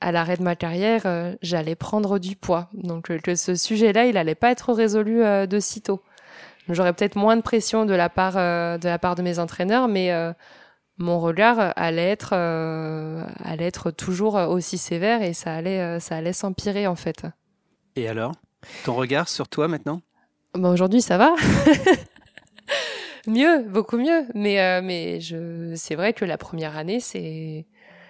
à 0.00 0.12
l'arrêt 0.12 0.36
de 0.36 0.42
ma 0.44 0.54
carrière, 0.54 1.02
j'allais 1.42 1.74
prendre 1.74 2.20
du 2.20 2.36
poids. 2.36 2.70
Donc 2.72 3.14
que 3.20 3.34
ce 3.34 3.56
sujet-là, 3.56 4.06
il 4.06 4.16
allait 4.16 4.36
pas 4.36 4.52
être 4.52 4.72
résolu 4.72 5.18
de 5.46 5.60
sitôt. 5.60 6.00
J'aurais 6.68 6.92
peut-être 6.92 7.16
moins 7.16 7.36
de 7.36 7.42
pression 7.42 7.84
de 7.84 7.94
la 7.94 8.08
part 8.08 8.36
euh, 8.36 8.78
de 8.78 8.88
la 8.88 8.98
part 8.98 9.14
de 9.14 9.22
mes 9.22 9.38
entraîneurs, 9.38 9.88
mais 9.88 10.12
euh, 10.12 10.32
mon 10.98 11.20
regard 11.20 11.72
allait 11.76 12.10
être 12.10 12.30
euh, 12.32 13.24
allait 13.44 13.66
être 13.66 13.90
toujours 13.90 14.34
aussi 14.34 14.78
sévère 14.78 15.22
et 15.22 15.34
ça 15.34 15.54
allait 15.54 16.00
ça 16.00 16.16
allait 16.16 16.32
s'empirer 16.32 16.86
en 16.86 16.96
fait. 16.96 17.26
Et 17.96 18.08
alors, 18.08 18.32
ton 18.84 18.94
regard 18.94 19.28
sur 19.28 19.48
toi 19.48 19.68
maintenant? 19.68 20.00
Bah 20.54 20.70
aujourd'hui 20.70 21.02
ça 21.02 21.18
va. 21.18 21.34
Mieux, 23.26 23.62
beaucoup 23.62 23.96
mieux. 23.96 24.26
Mais, 24.34 24.60
euh, 24.60 24.80
mais 24.82 25.20
je, 25.20 25.72
c'est 25.76 25.94
vrai 25.94 26.12
que 26.12 26.24
la 26.24 26.36
première 26.36 26.76
année, 26.76 27.00
c'est, 27.00 27.66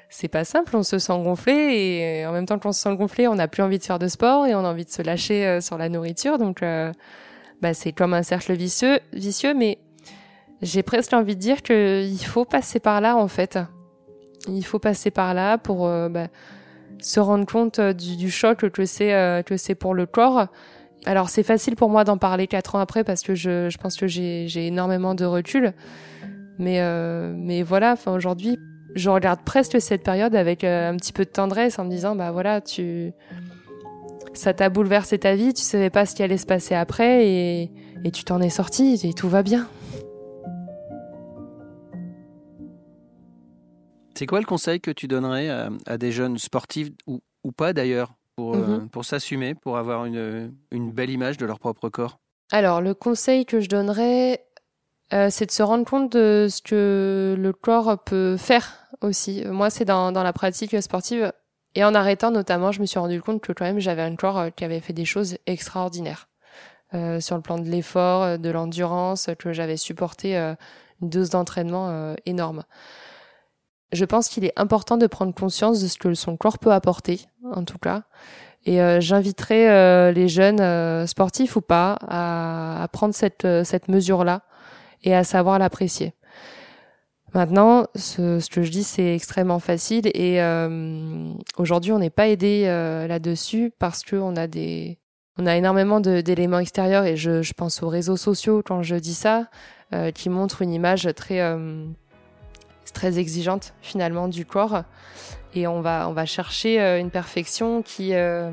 c'est 0.09 0.29
pas 0.29 0.45
simple. 0.45 0.77
On 0.77 0.83
se 0.83 0.99
sent 0.99 1.23
gonflé 1.23 1.53
et 1.53 2.27
en 2.27 2.33
même 2.33 2.47
temps 2.47 2.59
qu'on 2.59 2.73
se 2.73 2.81
sent 2.81 2.95
gonflé, 2.97 3.29
on 3.29 3.37
n'a 3.37 3.49
plus 3.49 3.63
envie 3.63 3.79
de 3.79 3.85
faire 3.85 3.99
de 3.99 4.09
sport 4.09 4.47
et 4.47 4.55
on 4.55 4.61
a 4.61 4.69
envie 4.69 4.85
de 4.85 4.91
se 4.91 5.03
lâcher 5.03 5.47
euh, 5.47 5.61
sur 5.61 5.79
la 5.79 5.89
nourriture. 5.89 6.39
Donc, 6.39 6.63
euh, 6.63 6.93
bah, 7.69 7.75
c'est 7.75 7.93
comme 7.93 8.15
un 8.15 8.23
cercle 8.23 8.53
vicieux, 8.53 9.01
vicieux. 9.13 9.55
Mais 9.55 9.79
j'ai 10.63 10.83
presque 10.83 11.13
envie 11.13 11.35
de 11.35 11.41
dire 11.41 11.63
qu'il 11.63 12.25
faut 12.25 12.45
passer 12.45 12.81
par 12.81 13.01
là, 13.01 13.17
en 13.17 13.29
fait. 13.29 13.59
Il 14.49 14.65
faut 14.65 14.79
passer 14.79 15.11
par 15.11 15.35
là 15.35 15.59
pour 15.59 15.89
bah, 15.89 16.29
se 17.01 17.21
rendre 17.21 17.47
compte 17.47 17.81
du, 17.81 18.17
du 18.17 18.31
choc 18.31 18.69
que 18.71 18.85
c'est 18.85 19.43
que 19.47 19.57
c'est 19.57 19.75
pour 19.75 19.95
le 19.95 20.07
corps 20.07 20.49
alors 21.07 21.29
c'est 21.29 21.43
facile 21.43 21.77
pour 21.77 21.91
moi 21.91 22.05
d'en 22.05 22.19
parler 22.19 22.47
quatre 22.47 22.75
ans 22.75 22.79
après 22.79 23.05
parce 23.05 23.23
que 23.23 23.35
je, 23.35 23.77
pense 23.79 23.97
que 23.97 24.07
j'ai 24.07 24.67
énormément 24.67 25.15
de 25.15 25.25
recul. 25.25 25.73
Mais, 26.59 26.81
euh, 26.81 27.63
voilà, 27.67 27.95
aujourd'hui, 28.07 28.59
je 28.95 29.11
regarde 29.11 29.41
presque 29.45 29.81
cette 29.81 30.05
période 30.05 30.35
avec 30.35 30.63
euh, 30.65 30.91
un 30.91 30.97
petit 30.97 31.13
peu 31.13 31.25
de 31.25 31.31
tendresse 31.31 31.79
en 31.79 31.85
me 31.85 31.91
disant, 31.91 32.15
bah 32.15 32.31
voilà, 32.31 32.61
tu, 32.61 33.13
ça 34.35 34.55
t'a 34.55 34.69
bouleversé 34.69 35.19
ta 35.19 35.35
vie, 35.35 35.55
tu 35.55 35.63
savais 35.63 35.91
pas 35.91 36.07
ce 36.07 36.15
qui 36.15 36.23
allait 36.23 36.39
se 36.39 36.47
passer 36.47 36.75
après 36.75 37.27
et, 37.27 37.71
et 38.05 38.11
tu 38.11 38.25
t'en 38.25 38.41
es 38.41 38.51
sorti 38.51 39.01
et 39.05 39.13
tout 39.13 39.29
va 39.29 39.43
bien. 39.43 39.69
C'est 44.17 44.27
quoi 44.27 44.39
le 44.39 44.47
conseil 44.47 44.81
que 44.81 44.91
tu 44.91 45.09
donnerais 45.09 45.49
à, 45.49 45.71
à 45.87 45.99
des 45.99 46.13
jeunes 46.13 46.39
sportifs 46.39 46.91
ou, 47.07 47.21
ou 47.43 47.53
pas 47.53 47.73
d'ailleurs 47.73 48.15
pour, 48.37 48.55
euh, 48.55 48.79
mhm. 48.79 48.89
pour 48.89 49.05
s'assumer, 49.05 49.55
pour 49.55 49.77
avoir 49.77 50.05
une, 50.05 50.55
une, 50.71 50.93
belle 50.93 51.11
image 51.11 51.37
de 51.37 51.47
leur 51.47 51.59
propre 51.59 51.89
corps? 51.89 52.19
Alors, 52.53 52.81
le 52.81 52.95
conseil 52.95 53.47
que 53.47 53.61
je 53.61 53.69
donnerais, 53.69 54.45
euh, 55.13 55.29
c'est 55.31 55.47
de 55.47 55.51
se 55.51 55.63
rendre 55.63 55.85
compte 55.85 56.13
de 56.13 56.47
ce 56.49 56.63
que 56.63 57.35
le 57.39 57.53
corps 57.53 58.03
peut 58.05 58.37
faire 58.37 58.73
aussi. 59.01 59.45
Moi, 59.47 59.71
c'est 59.71 59.85
dans, 59.85 60.13
dans 60.13 60.23
la 60.23 60.33
pratique 60.33 60.81
sportive. 60.83 61.33
Et 61.75 61.85
en 61.85 61.95
arrêtant 61.95 62.31
notamment, 62.31 62.73
je 62.73 62.81
me 62.81 62.87
suis 62.87 62.99
rendu 62.99 63.21
compte 63.21 63.41
que 63.41 63.53
quand 63.53 63.65
même 63.65 63.81
j'avais 63.81 64.03
un 64.03 64.17
corps 64.17 64.47
qui 64.55 64.65
avait 64.65 64.81
fait 64.81 64.93
des 64.93 65.05
choses 65.05 65.37
extraordinaires. 65.47 66.29
Euh, 66.93 67.19
sur 67.19 67.35
le 67.35 67.43
plan 67.43 67.59
de 67.59 67.69
l'effort, 67.69 68.39
de 68.39 68.51
l'endurance, 68.51 69.29
que 69.39 69.53
j'avais 69.53 69.77
supporté 69.77 70.37
euh, 70.37 70.55
une 71.03 71.09
dose 71.09 71.31
d'entraînement 71.31 71.89
euh, 71.89 72.15
énorme. 72.25 72.63
Je 73.91 74.05
pense 74.05 74.29
qu'il 74.29 74.45
est 74.45 74.53
important 74.57 74.97
de 74.97 75.07
prendre 75.07 75.35
conscience 75.35 75.81
de 75.81 75.89
ce 75.89 75.99
que 75.99 76.15
son 76.15 76.37
corps 76.37 76.59
peut 76.59 76.73
apporter, 76.73 77.27
en 77.53 77.65
tout 77.65 77.79
cas. 77.79 78.03
Et 78.67 78.81
euh, 78.81 79.01
j'inviterai 79.01 79.69
euh, 79.69 80.13
les 80.13 80.29
jeunes 80.29 80.61
euh, 80.61 81.07
sportifs 81.07 81.57
ou 81.57 81.61
pas 81.61 81.99
à, 82.09 82.83
à 82.83 82.89
prendre 82.89 83.15
cette, 83.15 83.47
cette 83.65 83.89
mesure-là 83.89 84.43
et 85.03 85.15
à 85.15 85.25
savoir 85.25 85.59
l'apprécier. 85.59 86.15
Maintenant, 87.35 87.87
ce, 87.97 88.49
que 88.49 88.63
je 88.63 88.71
dis, 88.71 88.85
c'est 88.85 89.15
extrêmement 89.15 89.59
facile 89.59 90.09
et 90.15 90.41
aujourd'hui, 91.59 91.93
on 91.93 91.99
n'est 91.99 92.11
pas 92.11 92.29
aidé 92.29 92.65
là-dessus 93.09 93.73
parce 93.79 94.05
que 94.05 94.15
on 94.15 94.37
a 94.37 94.47
des, 94.47 94.99
on 95.37 95.47
a 95.47 95.57
énormément 95.57 95.99
d'éléments 96.01 96.61
extérieurs 96.61 97.05
et 97.05 97.17
je, 97.17 97.53
pense 97.53 97.83
aux 97.83 97.89
réseaux 97.89 98.17
sociaux 98.17 98.63
quand 98.65 98.83
je 98.83 98.95
dis 98.95 99.15
ça, 99.15 99.49
qui 100.15 100.29
montrent 100.29 100.63
une 100.63 100.73
image 100.73 101.09
très 101.17 101.41
très 102.93 103.19
exigeante 103.19 103.75
finalement 103.83 104.29
du 104.29 104.47
corps. 104.47 104.85
Et 105.55 105.67
on 105.67 105.81
va, 105.81 106.09
on 106.09 106.13
va 106.13 106.27
chercher 106.27 106.81
euh, 106.81 106.99
une 106.99 107.11
perfection 107.11 107.83
qui, 107.83 108.15
euh, 108.15 108.51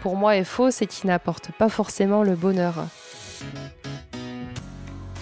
pour 0.00 0.16
moi, 0.16 0.36
est 0.36 0.44
fausse 0.44 0.80
et 0.80 0.86
qui 0.86 1.06
n'apporte 1.06 1.50
pas 1.52 1.68
forcément 1.68 2.22
le 2.22 2.34
bonheur. 2.34 2.86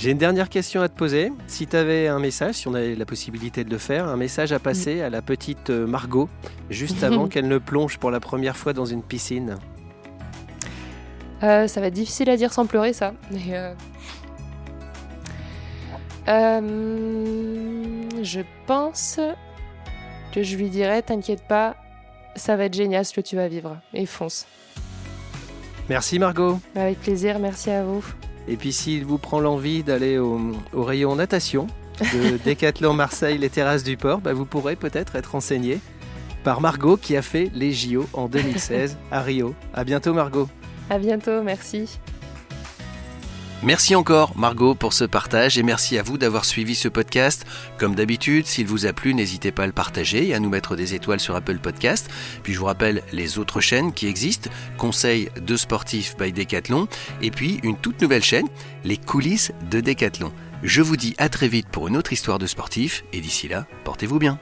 J'ai 0.05 0.11
une 0.11 0.19
dernière 0.19 0.51
question 0.51 0.83
à 0.83 0.91
te 0.91 0.95
poser. 0.95 1.33
Si 1.47 1.67
tu 1.67 1.75
avais 1.77 2.09
un 2.09 2.19
message, 2.19 2.57
si 2.57 2.69
on 2.69 2.75
avait 2.75 2.95
la 2.95 3.07
possibilité 3.07 3.65
de 3.65 3.71
le 3.71 3.79
faire, 3.79 4.07
un 4.07 4.19
message 4.19 4.53
à 4.53 4.59
passer 4.59 5.01
à 5.01 5.09
la 5.09 5.23
petite 5.23 5.71
euh, 5.71 5.87
Margot, 5.87 6.29
juste 6.69 7.03
avant 7.05 7.27
qu'elle 7.27 7.49
ne 7.49 7.57
plonge 7.57 7.97
pour 7.97 8.11
la 8.11 8.21
première 8.21 8.55
fois 8.55 8.75
dans 8.75 8.85
une 8.85 9.03
piscine. 9.03 9.57
ça 11.41 11.67
va 11.67 11.87
être 11.87 11.95
difficile 11.95 12.29
à 12.29 12.37
dire 12.37 12.53
sans 12.53 12.67
pleurer, 12.67 12.93
ça. 12.93 13.15
Mais 13.31 13.75
euh, 16.29 16.61
je 18.23 18.41
pense 18.67 19.19
que 20.35 20.43
je 20.43 20.57
lui 20.59 20.69
dirais 20.69 21.01
T'inquiète 21.01 21.49
pas, 21.49 21.77
ça 22.37 22.57
va 22.57 22.67
être 22.67 22.75
génial 22.75 23.07
ce 23.07 23.15
que 23.15 23.23
tu 23.23 23.37
vas 23.37 23.49
vivre. 23.49 23.79
Et 23.95 24.05
fonce. 24.05 24.47
Merci 25.89 26.19
Margot. 26.19 26.61
Avec 26.75 27.01
plaisir, 27.01 27.39
merci 27.39 27.71
à 27.71 27.83
vous. 27.85 28.05
Et 28.49 28.57
puis 28.57 28.73
s'il 28.73 29.05
vous 29.05 29.19
prend 29.19 29.41
l'envie 29.41 29.83
d'aller 29.83 30.19
au, 30.19 30.39
rayon 30.75 31.17
natation 31.17 31.67
de 32.01 32.37
Décathlon 32.45 32.93
Marseille, 32.93 33.39
les 33.39 33.51
terrasses 33.51 33.85
du 33.85 33.97
port, 33.97 34.21
bah 34.21 34.33
vous 34.33 34.45
pourrez 34.45 34.77
peut-être 34.77 35.17
être 35.17 35.35
enseigné 35.35 35.81
par 36.43 36.61
Margot 36.61 36.97
qui 36.97 37.17
a 37.17 37.23
fait 37.23 37.51
les 37.55 37.73
JO 37.73 38.07
en 38.13 38.29
2016 38.29 38.99
à 39.11 39.23
Rio. 39.23 39.55
À 39.73 39.85
bientôt 39.85 40.13
Margot. 40.13 40.49
À 40.91 40.99
bientôt, 40.99 41.43
merci. 41.43 41.99
Merci 43.65 43.95
encore 43.95 44.37
Margot 44.37 44.75
pour 44.75 44.93
ce 44.93 45.05
partage 45.05 45.57
et 45.57 45.63
merci 45.63 45.97
à 45.97 46.03
vous 46.03 46.19
d'avoir 46.19 46.45
suivi 46.45 46.75
ce 46.75 46.87
podcast. 46.87 47.47
Comme 47.79 47.95
d'habitude, 47.95 48.45
s'il 48.45 48.67
vous 48.67 48.85
a 48.85 48.93
plu, 48.93 49.15
n'hésitez 49.15 49.53
pas 49.53 49.63
à 49.63 49.67
le 49.67 49.73
partager 49.73 50.29
et 50.29 50.35
à 50.35 50.39
nous 50.39 50.51
mettre 50.51 50.77
des 50.77 50.95
étoiles 50.95 51.19
sur 51.19 51.35
Apple 51.35 51.57
Podcast. 51.57 52.11
Puis 52.43 52.53
je 52.53 52.59
vous 52.59 52.67
rappelle 52.67 53.03
les 53.11 53.39
autres 53.39 53.63
chaînes 53.63 53.95
qui 53.95 54.07
existent, 54.07 54.51
Conseil 54.77 55.31
de 55.41 55.57
sportifs 55.57 56.15
by 56.19 56.31
Decathlon 56.31 56.89
et 57.23 57.31
puis 57.31 57.59
une 57.63 57.79
toute 57.79 58.03
nouvelle 58.03 58.23
chaîne, 58.23 58.49
les 58.85 58.99
coulisses 58.99 59.53
de 59.71 59.81
Decathlon. 59.81 60.31
Je 60.63 60.83
vous 60.83 60.99
dis 60.99 61.15
à 61.17 61.31
très 61.31 61.49
vite 61.49 61.69
pour 61.69 61.89
une 61.89 61.97
autre 61.97 62.13
histoire 62.13 62.39
de 62.39 62.47
sportif 62.47 63.03
et 63.15 63.23
d'ici 63.23 63.49
là, 63.49 63.67
portez-vous 63.85 64.19
bien. 64.19 64.39